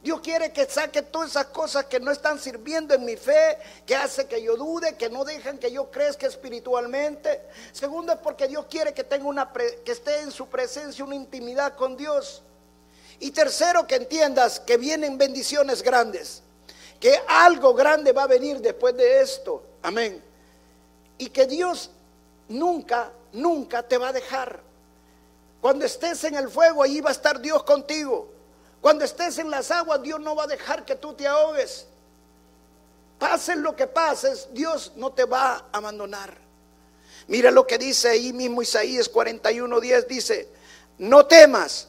Dios 0.03 0.19
quiere 0.19 0.51
que 0.51 0.65
saque 0.65 1.03
todas 1.03 1.29
esas 1.29 1.45
cosas 1.45 1.85
que 1.85 2.01
no 2.01 2.11
están 2.11 2.37
sirviendo 2.37 2.93
en 2.93 3.05
mi 3.05 3.15
fe, 3.15 3.59
que 3.85 3.95
hace 3.95 4.27
que 4.27 4.43
yo 4.43 4.57
dude, 4.57 4.97
que 4.97 5.09
no 5.09 5.23
dejan 5.23 5.57
que 5.57 5.71
yo 5.71 5.89
crezca 5.89 6.27
espiritualmente. 6.27 7.43
Segundo 7.71 8.11
es 8.11 8.19
porque 8.19 8.49
Dios 8.49 8.65
quiere 8.69 8.93
que 8.93 9.05
tenga 9.05 9.29
una 9.29 9.53
que 9.53 9.91
esté 9.93 10.19
en 10.19 10.31
su 10.31 10.49
presencia 10.49 11.05
una 11.05 11.15
intimidad 11.15 11.77
con 11.77 11.95
Dios. 11.95 12.43
Y 13.21 13.31
tercero 13.31 13.87
que 13.87 13.95
entiendas 13.95 14.59
que 14.59 14.75
vienen 14.75 15.17
bendiciones 15.17 15.81
grandes, 15.81 16.43
que 16.99 17.21
algo 17.29 17.73
grande 17.73 18.11
va 18.11 18.23
a 18.23 18.27
venir 18.27 18.59
después 18.59 18.97
de 18.97 19.21
esto. 19.21 19.63
Amén 19.81 20.30
y 21.21 21.29
que 21.29 21.45
Dios 21.45 21.91
nunca, 22.49 23.11
nunca 23.31 23.83
te 23.83 23.95
va 23.99 24.07
a 24.07 24.11
dejar. 24.11 24.59
Cuando 25.61 25.85
estés 25.85 26.23
en 26.23 26.33
el 26.33 26.49
fuego, 26.49 26.81
ahí 26.81 26.99
va 26.99 27.09
a 27.09 27.13
estar 27.13 27.39
Dios 27.39 27.61
contigo. 27.61 28.27
Cuando 28.81 29.05
estés 29.05 29.37
en 29.37 29.51
las 29.51 29.69
aguas, 29.69 30.01
Dios 30.01 30.19
no 30.19 30.35
va 30.35 30.45
a 30.45 30.47
dejar 30.47 30.83
que 30.83 30.95
tú 30.95 31.13
te 31.13 31.27
ahogues. 31.27 31.85
Pase 33.19 33.55
lo 33.55 33.75
que 33.75 33.85
pases, 33.85 34.47
Dios 34.51 34.93
no 34.95 35.11
te 35.11 35.25
va 35.25 35.57
a 35.57 35.65
abandonar. 35.73 36.35
Mira 37.27 37.51
lo 37.51 37.67
que 37.67 37.77
dice 37.77 38.09
ahí 38.09 38.33
mismo 38.33 38.63
Isaías 38.63 39.07
41:10 39.07 40.07
dice, 40.07 40.49
"No 40.97 41.27
temas, 41.27 41.87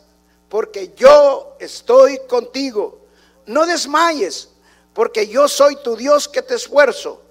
porque 0.50 0.92
yo 0.94 1.56
estoy 1.58 2.20
contigo. 2.28 2.98
No 3.46 3.64
desmayes, 3.64 4.50
porque 4.92 5.26
yo 5.26 5.48
soy 5.48 5.76
tu 5.76 5.96
Dios 5.96 6.28
que 6.28 6.42
te 6.42 6.56
esfuerzo. 6.56 7.22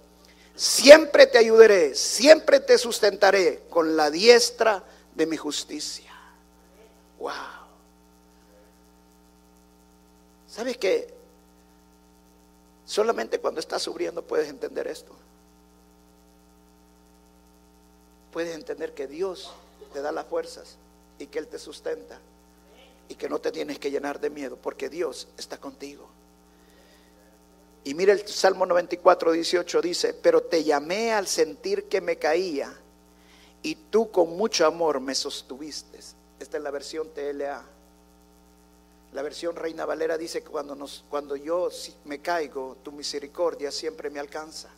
Siempre 0.56 1.28
te 1.28 1.38
ayudaré, 1.38 1.96
siempre 1.96 2.60
te 2.60 2.78
sustentaré 2.78 3.64
con 3.70 3.96
la 3.96 4.12
diestra 4.12 4.84
de 5.16 5.26
mi 5.26 5.38
justicia. 5.38 6.12
Wow. 7.20 7.32
¿Sabes 10.48 10.78
que 10.78 11.14
solamente 12.86 13.40
cuando 13.40 13.60
estás 13.60 13.82
sufriendo 13.82 14.22
puedes 14.22 14.50
entender 14.50 14.88
esto? 14.88 15.16
Puedes 18.34 18.56
entender 18.56 18.94
que 18.94 19.08
Dios 19.08 19.52
te 19.94 20.02
da 20.02 20.12
las 20.12 20.26
fuerzas 20.26 20.78
y 21.20 21.28
que 21.28 21.40
Él 21.40 21.48
te 21.48 21.60
sustenta 21.60 22.20
y 23.08 23.16
que 23.16 23.30
no 23.30 23.40
te 23.40 23.52
tienes 23.52 23.80
que 23.80 23.92
llenar 23.92 24.20
de 24.20 24.30
miedo 24.30 24.58
porque 24.58 24.90
Dios 24.90 25.28
está 25.38 25.58
contigo. 25.58 26.08
Y 27.84 27.94
mira 27.96 28.14
el 28.14 28.28
Salmo 28.28 28.66
94, 28.66 29.32
18 29.32 29.82
dice, 29.82 30.14
pero 30.14 30.44
te 30.44 30.64
llamé 30.64 31.14
al 31.14 31.28
sentir 31.28 31.86
que 31.86 32.00
me 32.00 32.18
caía 32.18 32.72
y 33.64 33.76
tú 33.76 34.12
con 34.12 34.38
mucho 34.38 34.66
amor 34.68 35.00
me 35.00 35.16
sostuviste. 35.16 36.00
Esta 36.40 36.58
es 36.58 36.64
la 36.64 36.72
versión 36.72 37.10
TLA. 37.10 37.64
La 39.14 39.22
versión 39.22 39.56
Reina 39.56 39.86
Valera 39.86 40.18
dice 40.18 40.42
que 40.42 40.50
cuando, 40.50 40.76
nos, 40.76 41.04
cuando 41.10 41.36
yo 41.36 41.70
me 42.06 42.20
caigo, 42.20 42.78
tu 42.84 42.92
misericordia 42.92 43.72
siempre 43.72 44.10
me 44.10 44.20
alcanza. 44.20 44.70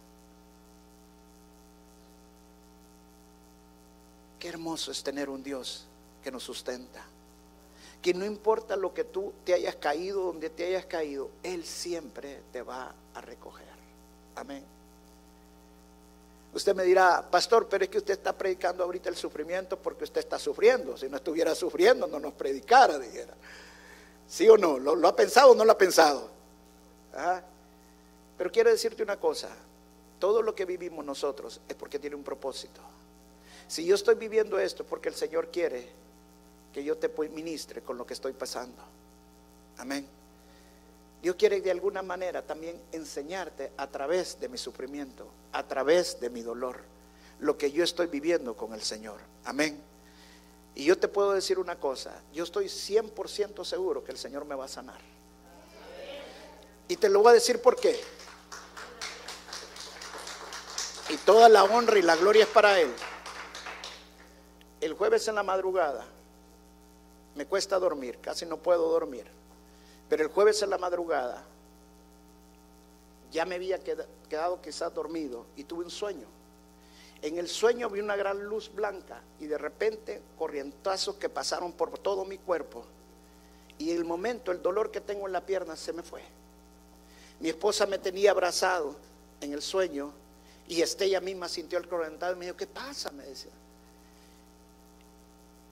Qué 4.40 4.48
hermoso 4.48 4.92
es 4.92 5.04
tener 5.04 5.30
un 5.30 5.44
Dios 5.44 5.86
que 6.24 6.32
nos 6.32 6.44
sustenta 6.44 7.06
que 8.04 8.14
no 8.14 8.26
importa 8.26 8.76
lo 8.76 8.94
que 8.94 9.06
tú 9.06 9.34
te 9.46 9.54
hayas 9.54 9.78
caído, 9.78 10.24
donde 10.24 10.50
te 10.50 10.66
hayas 10.66 10.86
caído, 10.86 11.30
Él 11.42 11.64
siempre 11.64 12.42
te 12.52 12.62
va 12.62 12.94
a 13.14 13.22
recoger. 13.22 13.66
Amén. 14.36 14.64
Usted 16.54 16.76
me 16.76 16.84
dirá, 16.84 17.26
pastor, 17.32 17.68
pero 17.70 17.86
es 17.86 17.90
que 17.90 18.00
usted 18.00 18.16
está 18.16 18.38
predicando 18.38 18.84
ahorita 18.84 19.08
el 19.08 19.16
sufrimiento 19.16 19.78
porque 19.80 20.04
usted 20.04 20.20
está 20.20 20.38
sufriendo. 20.38 20.98
Si 20.98 21.08
no 21.08 21.16
estuviera 21.16 21.56
sufriendo, 21.56 22.06
no 22.06 22.20
nos 22.20 22.34
predicara, 22.34 23.00
dijera. 23.00 23.34
¿Sí 24.28 24.50
o 24.50 24.58
no? 24.58 24.78
¿Lo, 24.78 25.08
ha 25.08 25.16
pensado 25.16 25.52
o 25.52 25.56
no 25.56 25.64
lo 25.64 25.72
ha 25.72 25.78
pensado? 25.78 26.30
¿Ah? 27.16 27.42
Pero 28.38 28.52
quiero 28.52 28.70
decirte 28.70 29.02
una 29.02 29.18
cosa, 29.18 29.50
todo 30.20 30.42
lo 30.42 30.54
que 30.54 30.66
vivimos 30.66 31.06
nosotros 31.06 31.62
es 31.70 31.76
porque 31.76 32.00
tiene 32.00 32.18
un 32.18 32.24
propósito. 32.24 32.82
Si 33.66 33.86
yo 33.86 33.96
estoy 33.96 34.16
viviendo 34.16 34.60
esto 34.60 34.84
porque 34.84 35.08
el 35.08 35.16
Señor 35.16 35.48
quiere 35.48 36.03
que 36.74 36.84
yo 36.84 36.98
te 36.98 37.10
ministre 37.30 37.82
con 37.82 37.98
lo 37.98 38.06
que 38.06 38.16
estoy 38.16 38.34
pasando. 38.34 38.82
Amén. 39.78 40.06
Dios 41.22 41.36
quiere 41.38 41.62
de 41.62 41.72
alguna 41.72 42.02
manera 42.02 42.42
también 42.42 42.82
enseñarte 42.92 43.72
a 43.78 43.88
través 43.88 44.40
de 44.40 44.50
mi 44.50 44.58
sufrimiento, 44.58 45.28
a 45.54 45.66
través 45.66 46.20
de 46.20 46.30
mi 46.30 46.42
dolor, 46.42 46.82
lo 47.40 47.58
que 47.58 47.72
yo 47.72 47.84
estoy 47.84 48.08
viviendo 48.08 48.58
con 48.58 48.74
el 48.74 48.82
Señor. 48.82 49.20
Amén. 49.46 49.80
Y 50.76 50.86
yo 50.86 50.98
te 50.98 51.08
puedo 51.08 51.34
decir 51.34 51.60
una 51.60 51.80
cosa, 51.80 52.20
yo 52.34 52.44
estoy 52.44 52.66
100% 52.66 53.64
seguro 53.64 54.04
que 54.04 54.12
el 54.12 54.18
Señor 54.18 54.44
me 54.46 54.56
va 54.56 54.66
a 54.66 54.68
sanar. 54.68 55.00
Y 56.88 56.98
te 56.98 57.08
lo 57.08 57.22
voy 57.22 57.30
a 57.30 57.34
decir 57.34 57.62
por 57.62 57.76
qué. 57.80 57.98
Y 61.10 61.18
toda 61.18 61.48
la 61.48 61.64
honra 61.64 62.00
y 62.00 62.02
la 62.02 62.16
gloria 62.16 62.44
es 62.44 62.50
para 62.50 62.80
Él. 62.80 62.92
El 64.82 64.94
jueves 64.94 65.28
en 65.28 65.36
la 65.36 65.44
madrugada 65.44 66.06
me 67.36 67.46
cuesta 67.46 67.80
dormir, 67.80 68.20
casi 68.22 68.46
no 68.46 68.58
puedo 68.58 68.90
dormir. 68.90 69.26
Pero 70.10 70.24
el 70.24 70.30
jueves 70.30 70.62
en 70.62 70.70
la 70.70 70.78
madrugada 70.78 71.44
ya 73.32 73.46
me 73.46 73.56
había 73.56 73.80
quedado 73.80 74.62
quizás 74.62 74.94
dormido 74.94 75.46
y 75.56 75.64
tuve 75.64 75.84
un 75.84 75.92
sueño. 75.92 76.28
En 77.22 77.38
el 77.38 77.48
sueño 77.48 77.90
vi 77.90 78.00
una 78.02 78.16
gran 78.16 78.44
luz 78.44 78.72
blanca 78.74 79.22
y 79.40 79.48
de 79.48 79.58
repente 79.58 80.22
corrientazos 80.38 81.16
que 81.16 81.30
pasaron 81.30 81.72
por 81.72 81.98
todo 81.98 82.26
mi 82.26 82.38
cuerpo. 82.38 82.86
Y 83.80 83.92
el 83.92 84.06
momento 84.06 84.52
el 84.52 84.62
dolor 84.62 84.92
que 84.92 85.02
tengo 85.02 85.26
en 85.26 85.34
la 85.34 85.46
pierna 85.46 85.76
se 85.76 85.94
me 85.94 86.04
fue. 86.04 86.22
Mi 87.40 87.50
esposa 87.50 87.86
me 87.86 87.98
tenía 87.98 88.32
abrazado 88.32 88.96
en 89.42 89.54
el 89.54 89.62
sueño 89.62 90.12
y 90.68 90.82
ella 90.82 91.22
misma 91.22 91.50
sintió 91.50 91.78
el 91.78 91.88
corrientazo 91.88 92.34
y 92.34 92.36
me 92.36 92.46
dijo, 92.46 92.58
¿qué 92.58 92.68
pasa? 92.68 93.12
Me 93.12 93.24
decía. 93.24 93.52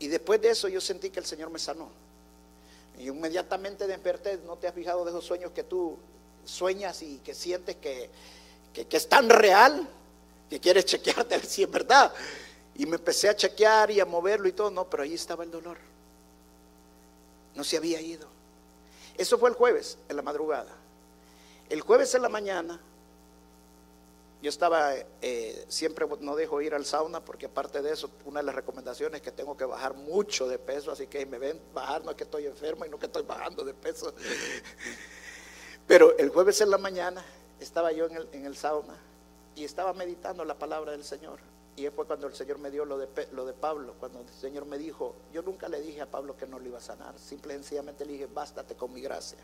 Y 0.02 0.08
después 0.08 0.42
de 0.42 0.50
eso 0.50 0.68
yo 0.68 0.82
sentí 0.82 1.12
que 1.12 1.20
el 1.20 1.28
Señor 1.28 1.52
me 1.52 1.60
sanó. 1.60 1.88
Y 2.98 3.08
inmediatamente 3.08 3.86
desperté, 3.86 4.40
¿no 4.48 4.58
te 4.58 4.68
has 4.68 4.74
fijado 4.74 5.06
de 5.06 5.12
esos 5.12 5.24
sueños 5.24 5.52
que 5.52 5.64
tú 5.64 5.96
sueñas 6.44 7.04
y 7.04 7.20
que 7.20 7.36
sientes 7.36 7.76
que, 7.76 8.10
que, 8.74 8.98
es 8.98 9.08
tan 9.08 9.30
real 9.30 9.88
que 10.50 10.60
quieres 10.60 10.86
chequearte 10.86 11.40
si 11.42 11.62
es 11.62 11.70
verdad? 11.70 12.12
Y 12.74 12.88
me 12.88 12.96
empecé 12.96 13.30
a 13.30 13.36
chequear 13.36 13.92
y 13.92 14.00
a 14.00 14.06
moverlo 14.06 14.48
y 14.48 14.54
todo, 14.54 14.72
no, 14.72 14.90
pero 14.90 15.04
ahí 15.04 15.14
estaba 15.14 15.44
el 15.44 15.52
dolor. 15.52 15.78
No 17.54 17.64
se 17.64 17.78
había 17.78 18.02
ido. 18.02 18.28
Eso 19.20 19.38
fue 19.38 19.52
el 19.52 19.56
jueves, 19.56 20.00
en 20.10 20.16
la 20.16 20.24
madrugada. 20.24 20.72
El 21.70 21.82
jueves 21.82 22.16
en 22.16 22.24
la 22.24 22.30
mañana, 22.30 22.82
yo 24.42 24.50
estaba, 24.50 24.94
eh, 25.22 25.66
siempre 25.68 26.08
no 26.20 26.36
dejo 26.36 26.62
ir 26.62 26.74
al 26.74 26.84
sauna 26.84 27.24
porque 27.24 27.46
aparte 27.46 27.84
de 27.84 27.94
eso, 27.94 28.10
una 28.26 28.40
de 28.40 28.48
las 28.48 28.56
recomendaciones 28.56 29.18
es 29.18 29.22
que 29.22 29.32
tengo 29.32 29.56
que 29.56 29.66
bajar 29.66 29.94
mucho 29.94 30.48
de 30.48 30.58
peso, 30.58 30.92
así 30.92 31.06
que 31.06 31.28
me 31.28 31.38
ven 31.38 31.62
bajar, 31.76 32.04
no 32.04 32.12
es 32.12 32.18
que 32.18 32.24
estoy 32.24 32.48
enfermo 32.48 32.84
y 32.86 32.90
no 32.90 32.98
que 32.98 33.06
estoy 33.06 33.22
bajando 33.22 33.64
de 33.64 33.76
peso. 33.76 34.14
Pero 35.88 36.18
el 36.18 36.30
jueves 36.30 36.60
en 36.62 36.72
la 36.72 36.80
mañana 36.80 37.24
estaba 37.60 37.92
yo 37.92 38.08
en 38.08 38.46
el, 38.46 38.56
sauna 38.58 38.98
y 39.56 39.64
estaba 39.64 39.94
meditando 39.94 40.44
la 40.44 40.58
palabra 40.58 40.94
del 40.94 41.04
Señor. 41.04 41.40
Y 41.76 41.88
fue 41.90 42.08
cuando 42.08 42.28
el 42.28 42.34
Señor 42.34 42.58
me 42.58 42.72
dio 42.72 42.84
lo 42.84 42.98
de, 42.98 43.08
lo 43.34 43.46
de 43.46 43.54
Pablo, 43.54 43.94
cuando 44.00 44.22
el 44.22 44.30
Señor 44.30 44.66
me 44.66 44.80
dijo, 44.80 45.16
yo 45.32 45.44
nunca 45.44 45.70
le 45.70 45.82
dije 45.82 46.02
a 46.02 46.10
Pablo 46.10 46.36
que 46.36 46.48
no 46.48 46.58
lo 46.58 46.66
iba 46.66 46.80
a 46.80 46.82
sanar, 46.82 47.18
simple 47.20 47.54
y 47.54 47.58
sencillamente 47.58 48.06
le 48.06 48.14
dije, 48.14 48.26
bástate 48.26 48.76
con 48.76 48.92
mi 48.92 49.02
gracia. 49.02 49.38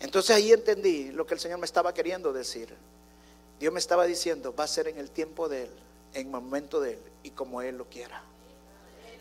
Entonces 0.00 0.36
ahí 0.36 0.52
entendí 0.52 1.10
lo 1.10 1.26
que 1.26 1.34
el 1.34 1.40
Señor 1.40 1.58
me 1.58 1.66
estaba 1.66 1.92
queriendo 1.92 2.32
decir. 2.32 2.74
Dios 3.58 3.72
me 3.72 3.80
estaba 3.80 4.06
diciendo, 4.06 4.54
va 4.54 4.64
a 4.64 4.68
ser 4.68 4.88
en 4.88 4.98
el 4.98 5.10
tiempo 5.10 5.48
de 5.48 5.64
Él, 5.64 5.70
en 6.14 6.30
momento 6.30 6.80
de 6.80 6.94
Él 6.94 7.02
y 7.22 7.30
como 7.30 7.60
Él 7.62 7.76
lo 7.76 7.86
quiera. 7.86 8.22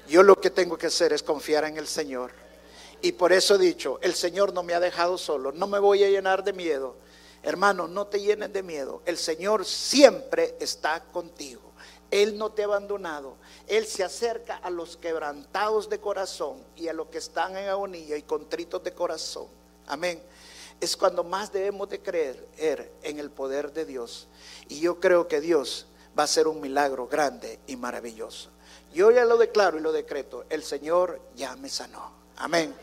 Yo 0.08 0.24
lo 0.24 0.40
que 0.40 0.52
tengo 0.52 0.78
que 0.78 0.88
hacer 0.88 1.12
es 1.12 1.24
confiar 1.24 1.66
en 1.66 1.78
el 1.78 1.88
Señor. 1.88 2.32
Y 3.02 3.12
por 3.14 3.34
eso 3.34 3.56
he 3.56 3.58
dicho, 3.58 4.00
el 4.02 4.14
Señor 4.14 4.54
no 4.54 4.64
me 4.64 4.74
ha 4.74 4.80
dejado 4.80 5.18
solo, 5.18 5.52
no 5.52 5.68
me 5.68 5.80
voy 5.80 6.04
a 6.04 6.10
llenar 6.10 6.44
de 6.44 6.54
miedo. 6.54 6.96
Hermano, 7.44 7.88
no 7.88 8.08
te 8.08 8.20
llenes 8.20 8.54
de 8.54 8.64
miedo. 8.64 9.02
El 9.06 9.18
Señor 9.18 9.66
siempre 9.66 10.56
está 10.60 11.04
contigo. 11.12 11.62
Él 12.10 12.38
no 12.38 12.52
te 12.52 12.62
ha 12.62 12.66
abandonado. 12.66 13.36
Él 13.68 13.86
se 13.86 14.04
acerca 14.04 14.58
a 14.58 14.70
los 14.70 14.98
quebrantados 14.98 15.90
de 15.90 16.00
corazón 16.00 16.64
y 16.76 16.88
a 16.88 16.94
los 16.94 17.08
que 17.08 17.18
están 17.18 17.58
en 17.58 17.70
agonía 17.70 18.18
y 18.18 18.24
contritos 18.24 18.84
de 18.84 18.94
corazón. 18.94 19.48
Amén 19.88 20.22
es 20.80 20.96
cuando 20.96 21.24
más 21.24 21.52
debemos 21.52 21.90
de 21.90 22.02
creer 22.02 22.48
en 22.58 23.20
el 23.20 23.32
poder 23.32 23.74
de 23.74 23.86
Dios. 23.86 24.28
Y 24.68 24.80
yo 24.80 25.00
creo 25.00 25.28
que 25.28 25.42
Dios 25.42 25.88
va 26.18 26.24
a 26.24 26.26
hacer 26.26 26.48
un 26.48 26.62
milagro 26.62 27.08
grande 27.08 27.60
y 27.68 27.76
maravilloso. 27.76 28.50
Yo 28.94 29.12
ya 29.12 29.26
lo 29.26 29.38
declaro 29.38 29.78
y 29.78 29.82
lo 29.82 29.92
decreto. 29.92 30.46
El 30.50 30.64
Señor 30.64 31.22
ya 31.36 31.56
me 31.56 31.70
sanó. 31.70 32.12
Amén. 32.38 32.74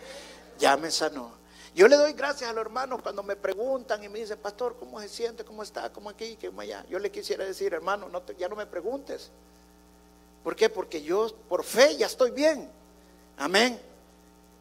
Ya 0.58 0.76
me 0.76 0.90
sanó. 0.90 1.32
Yo 1.74 1.88
le 1.88 1.96
doy 1.96 2.12
gracias 2.12 2.48
a 2.48 2.52
los 2.52 2.62
hermanos 2.62 3.02
cuando 3.02 3.24
me 3.24 3.34
preguntan 3.34 4.02
y 4.04 4.08
me 4.08 4.20
dicen, 4.20 4.38
pastor, 4.38 4.76
¿cómo 4.78 5.00
se 5.00 5.08
siente? 5.08 5.44
¿Cómo 5.44 5.62
está? 5.62 5.92
¿Cómo 5.92 6.08
aquí? 6.08 6.38
¿Cómo 6.40 6.60
allá? 6.60 6.84
Yo 6.88 7.00
le 7.00 7.10
quisiera 7.10 7.44
decir, 7.44 7.74
hermano, 7.74 8.08
no 8.08 8.22
ya 8.38 8.48
no 8.48 8.54
me 8.54 8.66
preguntes. 8.66 9.30
¿Por 10.44 10.54
qué? 10.54 10.68
Porque 10.68 11.02
yo 11.02 11.34
por 11.48 11.64
fe 11.64 11.96
ya 11.96 12.06
estoy 12.06 12.30
bien. 12.30 12.70
Amén. 13.36 13.80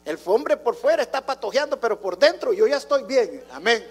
El 0.06 0.20
hombre 0.26 0.58
por 0.58 0.76
fuera 0.76 1.02
está 1.02 1.26
patojeando, 1.26 1.80
pero 1.80 2.00
por 2.00 2.18
dentro 2.18 2.52
yo 2.52 2.68
ya 2.68 2.78
estoy 2.78 3.04
bien. 3.04 3.44
Amén. 3.52 3.86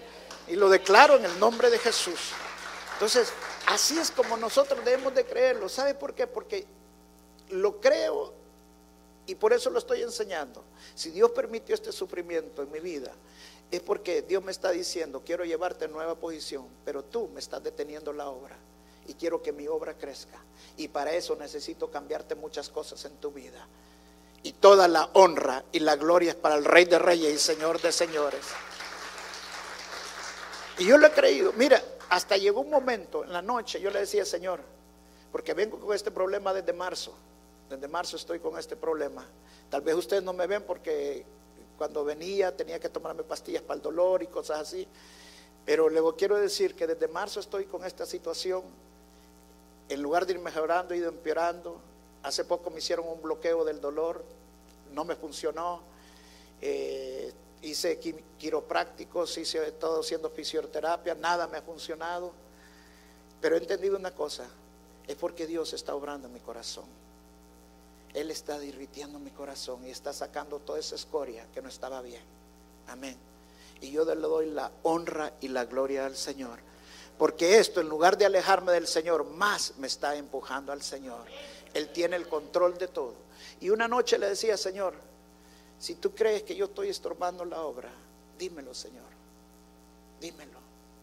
Y 0.49 0.57
lo 0.57 0.69
declaro 0.69 1.17
en 1.17 1.25
el 1.25 1.39
nombre 1.39 1.71
de 1.71 1.79
Jesús. 1.79 2.33
Entonces, 2.95 3.33
así 3.67 3.99
es 3.99 4.11
como 4.11 4.37
nosotros 4.37 4.85
debemos 4.85 5.15
de 5.15 5.25
creerlo. 5.25 5.69
¿Sabe 5.69 5.95
por 5.95 6.15
qué? 6.15 6.27
Porque 6.27 6.67
lo 7.51 7.81
creo 7.81 8.33
y 9.27 9.35
por 9.35 9.53
eso 9.53 9.71
lo 9.71 9.79
estoy 9.79 10.03
enseñando. 10.03 10.63
Si 10.95 11.11
Dios 11.11 11.31
permitió 11.31 11.75
este 11.75 11.93
sufrimiento 11.93 12.63
en 12.63 12.71
mi 12.71 12.81
vida, 12.81 13.13
es 13.71 13.81
porque 13.81 14.21
Dios 14.21 14.45
me 14.45 14.53
está 14.53 14.71
diciendo, 14.71 15.23
quiero 15.25 15.45
llevarte 15.45 15.87
a 15.87 15.89
nueva 15.89 16.15
posición, 16.15 16.67
pero 16.85 17.03
tú 17.03 17.29
me 17.29 17.41
estás 17.41 17.63
deteniendo 17.63 18.13
la 18.13 18.29
obra 18.29 18.57
y 19.07 19.15
quiero 19.15 19.43
que 19.43 19.53
mi 19.53 19.67
obra 19.67 19.95
crezca. 19.95 20.39
Y 20.77 20.89
para 20.89 21.13
eso 21.13 21.37
necesito 21.37 21.91
cambiarte 21.91 22.35
muchas 22.35 22.69
cosas 22.69 23.03
en 23.07 23.17
tu 23.17 23.31
vida 23.31 23.67
y 24.43 24.53
toda 24.53 24.89
la 24.89 25.09
honra 25.13 25.65
y 25.73 25.81
la 25.81 25.97
gloria 25.97 26.31
es 26.31 26.37
para 26.37 26.57
el 26.57 26.65
Rey 26.65 26.85
de 26.85 26.99
Reyes 26.99 27.35
y 27.35 27.39
Señor 27.39 27.81
de 27.81 27.93
Señores. 27.93 28.45
Y 30.79 30.87
yo 30.87 30.99
lo 30.99 31.07
he 31.07 31.13
creído. 31.13 31.53
Mira, 31.53 31.83
hasta 32.09 32.37
llegó 32.37 32.61
un 32.61 32.71
momento 32.71 33.25
en 33.25 33.33
la 33.33 33.43
noche, 33.43 33.81
yo 33.81 33.91
le 33.91 34.01
decía, 34.01 34.25
Señor, 34.25 34.61
porque 35.31 35.55
vengo 35.55 35.79
con 35.79 35.95
este 35.95 36.11
problema 36.11 36.53
desde 36.53 36.73
marzo. 36.73 37.15
Desde 37.71 37.89
marzo 37.89 38.17
estoy 38.17 38.39
con 38.39 38.59
este 38.59 38.77
problema. 38.77 39.27
Tal 39.71 39.81
vez 39.81 39.95
ustedes 39.95 40.23
no 40.23 40.33
me 40.33 40.47
ven 40.47 40.63
porque 40.63 41.25
cuando 41.79 42.05
venía 42.05 42.55
tenía 42.55 42.79
que 42.79 42.89
tomarme 42.89 43.23
pastillas 43.23 43.63
para 43.63 43.77
el 43.77 43.83
dolor 43.83 44.23
y 44.23 44.27
cosas 44.27 44.61
así. 44.61 44.87
Pero 45.65 45.89
luego 45.89 46.17
quiero 46.17 46.37
decir 46.37 46.75
que 46.75 46.87
desde 46.87 47.09
marzo 47.09 47.41
estoy 47.41 47.65
con 47.65 47.85
esta 47.85 48.05
situación. 48.05 48.63
En 49.89 50.03
lugar 50.03 50.27
de 50.27 50.35
ir 50.35 50.39
mejorando, 50.41 50.93
he 50.93 50.99
ido 50.99 51.09
empeorando. 51.09 51.81
Hace 52.23 52.45
poco 52.45 52.71
me 52.71 52.79
hicieron 52.79 53.09
un 53.09 53.21
bloqueo 53.21 53.65
del 53.65 53.81
dolor, 53.81 54.25
no 54.93 55.05
me 55.05 55.17
funcionó. 55.17 55.81
Eh, 56.61 57.33
hice 57.63 57.99
quiroprácticos, 58.39 59.37
hice 59.39 59.73
todo 59.73 60.01
haciendo 60.01 60.31
fisioterapia, 60.31 61.15
nada 61.15 61.47
me 61.47 61.59
ha 61.59 61.63
funcionado. 61.63 62.33
Pero 63.41 63.57
he 63.57 63.59
entendido 63.59 63.97
una 63.97 64.15
cosa, 64.15 64.47
es 65.07 65.17
porque 65.17 65.47
Dios 65.47 65.73
está 65.73 65.95
obrando 65.95 66.29
en 66.29 66.35
mi 66.35 66.41
corazón. 66.41 66.85
Él 68.15 68.31
está 68.31 68.59
divirtiendo 68.59 69.19
mi 69.19 69.31
corazón 69.31 69.87
y 69.87 69.91
está 69.91 70.13
sacando 70.13 70.59
toda 70.59 70.79
esa 70.79 70.95
escoria 70.95 71.47
que 71.55 71.63
no 71.63 71.69
estaba 71.69 72.03
bien. 72.03 72.23
Amén. 72.89 73.17
Y 73.81 73.91
yo 73.91 74.05
le 74.05 74.15
doy 74.15 74.51
la 74.51 74.71
honra 74.83 75.33
y 75.41 75.49
la 75.49 75.65
gloria 75.65 76.07
al 76.07 76.17
Señor. 76.17 76.61
Porque 77.19 77.59
esto, 77.59 77.81
en 77.81 77.89
lugar 77.89 78.19
de 78.19 78.27
alejarme 78.27 78.73
del 78.73 78.87
Señor, 78.87 79.25
más 79.25 79.75
me 79.79 79.87
está 79.87 80.15
empujando 80.17 80.73
al 80.73 80.83
Señor. 80.83 81.25
Él 81.75 81.89
tiene 81.91 82.17
el 82.17 82.29
control 82.29 82.79
de 82.79 82.89
todo. 82.89 83.15
Y 83.61 83.71
una 83.71 83.89
noche 83.89 84.19
le 84.19 84.29
decía, 84.29 84.57
Señor, 84.57 84.95
si 85.79 85.95
tú 85.97 86.15
crees 86.15 86.43
que 86.43 86.55
yo 86.55 86.67
estoy 86.67 86.89
estorbando 86.89 87.45
la 87.45 87.63
obra, 87.63 87.91
dímelo, 88.39 88.75
Señor. 88.75 89.11
Dímelo. 90.21 90.59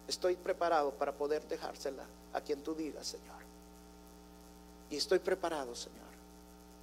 Estoy 0.07 0.35
preparado 0.35 0.91
para 0.91 1.11
poder 1.11 1.47
dejársela 1.47 2.03
a 2.33 2.41
quien 2.41 2.63
tú 2.63 2.73
digas, 2.73 3.07
Señor. 3.07 3.39
Y 4.89 4.97
estoy 4.97 5.19
preparado, 5.19 5.75
Señor. 5.75 5.99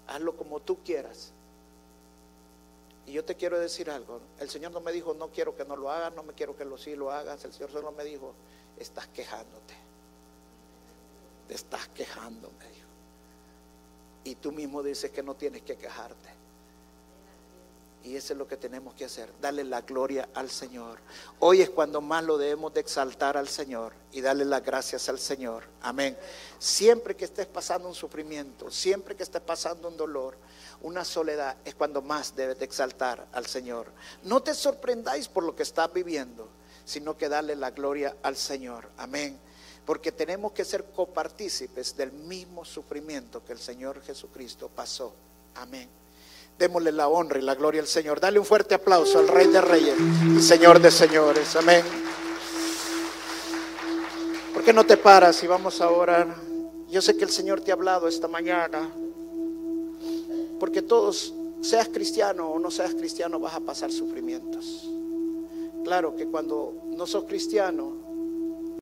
Hazlo 0.06 0.36
como 0.36 0.60
tú 0.60 0.78
quieras. 0.84 1.32
Y 3.06 3.12
yo 3.12 3.24
te 3.24 3.34
quiero 3.34 3.58
decir 3.58 3.90
algo. 3.90 4.20
El 4.38 4.50
Señor 4.50 4.72
no 4.72 4.80
me 4.80 4.92
dijo, 4.92 5.14
no 5.14 5.28
quiero 5.28 5.56
que 5.56 5.64
no 5.64 5.76
lo 5.76 5.90
hagas, 5.90 6.14
no 6.14 6.22
me 6.22 6.32
quiero 6.32 6.56
que 6.56 6.64
lo 6.64 6.76
sí 6.76 6.96
lo 6.96 7.10
hagas. 7.10 7.44
El 7.44 7.52
Señor 7.52 7.70
solo 7.70 7.92
me 7.92 8.04
dijo, 8.04 8.34
estás 8.78 9.06
quejándote. 9.08 9.74
Te 11.48 11.54
estás 11.54 11.88
quejando, 11.88 12.50
me 12.58 12.68
dijo. 12.68 12.85
Y 14.26 14.34
tú 14.34 14.50
mismo 14.50 14.82
dices 14.82 15.12
que 15.12 15.22
no 15.22 15.36
tienes 15.36 15.62
que 15.62 15.76
quejarte. 15.76 16.28
Y 18.02 18.16
eso 18.16 18.32
es 18.32 18.38
lo 18.38 18.48
que 18.48 18.56
tenemos 18.56 18.92
que 18.94 19.04
hacer, 19.04 19.32
darle 19.40 19.62
la 19.62 19.82
gloria 19.82 20.28
al 20.34 20.50
Señor. 20.50 20.98
Hoy 21.38 21.60
es 21.60 21.70
cuando 21.70 22.00
más 22.00 22.24
lo 22.24 22.36
debemos 22.36 22.74
de 22.74 22.80
exaltar 22.80 23.36
al 23.36 23.46
Señor 23.46 23.92
y 24.10 24.20
darle 24.20 24.44
las 24.44 24.64
gracias 24.64 25.08
al 25.08 25.20
Señor. 25.20 25.68
Amén. 25.80 26.18
Siempre 26.58 27.14
que 27.14 27.24
estés 27.24 27.46
pasando 27.46 27.86
un 27.86 27.94
sufrimiento, 27.94 28.68
siempre 28.68 29.14
que 29.14 29.22
estés 29.22 29.42
pasando 29.42 29.86
un 29.86 29.96
dolor, 29.96 30.36
una 30.82 31.04
soledad, 31.04 31.56
es 31.64 31.76
cuando 31.76 32.02
más 32.02 32.34
debes 32.34 32.58
de 32.58 32.64
exaltar 32.64 33.28
al 33.32 33.46
Señor. 33.46 33.92
No 34.24 34.42
te 34.42 34.54
sorprendáis 34.54 35.28
por 35.28 35.44
lo 35.44 35.54
que 35.54 35.62
estás 35.62 35.92
viviendo, 35.92 36.48
sino 36.84 37.16
que 37.16 37.28
darle 37.28 37.54
la 37.54 37.70
gloria 37.70 38.16
al 38.24 38.36
Señor. 38.36 38.90
Amén 38.96 39.45
porque 39.86 40.10
tenemos 40.10 40.50
que 40.50 40.64
ser 40.64 40.84
copartícipes 40.84 41.96
del 41.96 42.10
mismo 42.10 42.64
sufrimiento 42.64 43.44
que 43.44 43.52
el 43.52 43.60
Señor 43.60 44.02
Jesucristo 44.02 44.68
pasó. 44.68 45.14
Amén. 45.54 45.88
Démosle 46.58 46.90
la 46.90 47.06
honra 47.06 47.38
y 47.38 47.42
la 47.42 47.54
gloria 47.54 47.80
al 47.80 47.86
Señor. 47.86 48.18
Dale 48.18 48.40
un 48.40 48.44
fuerte 48.44 48.74
aplauso 48.74 49.20
al 49.20 49.28
Rey 49.28 49.46
de 49.46 49.60
Reyes 49.60 49.94
y 50.36 50.42
Señor 50.42 50.80
de 50.80 50.90
Señores. 50.90 51.54
Amén. 51.54 51.84
¿Por 54.52 54.64
qué 54.64 54.72
no 54.72 54.84
te 54.84 54.96
paras 54.96 55.40
y 55.44 55.46
vamos 55.46 55.80
a 55.80 55.88
orar? 55.88 56.34
Yo 56.90 57.00
sé 57.00 57.16
que 57.16 57.24
el 57.24 57.30
Señor 57.30 57.60
te 57.60 57.70
ha 57.70 57.74
hablado 57.74 58.08
esta 58.08 58.26
mañana. 58.26 58.90
Porque 60.58 60.82
todos, 60.82 61.32
seas 61.60 61.88
cristiano 61.88 62.50
o 62.50 62.58
no 62.58 62.72
seas 62.72 62.94
cristiano, 62.94 63.38
vas 63.38 63.54
a 63.54 63.60
pasar 63.60 63.92
sufrimientos. 63.92 64.88
Claro 65.84 66.16
que 66.16 66.26
cuando 66.26 66.74
no 66.86 67.06
sos 67.06 67.24
cristiano, 67.24 68.05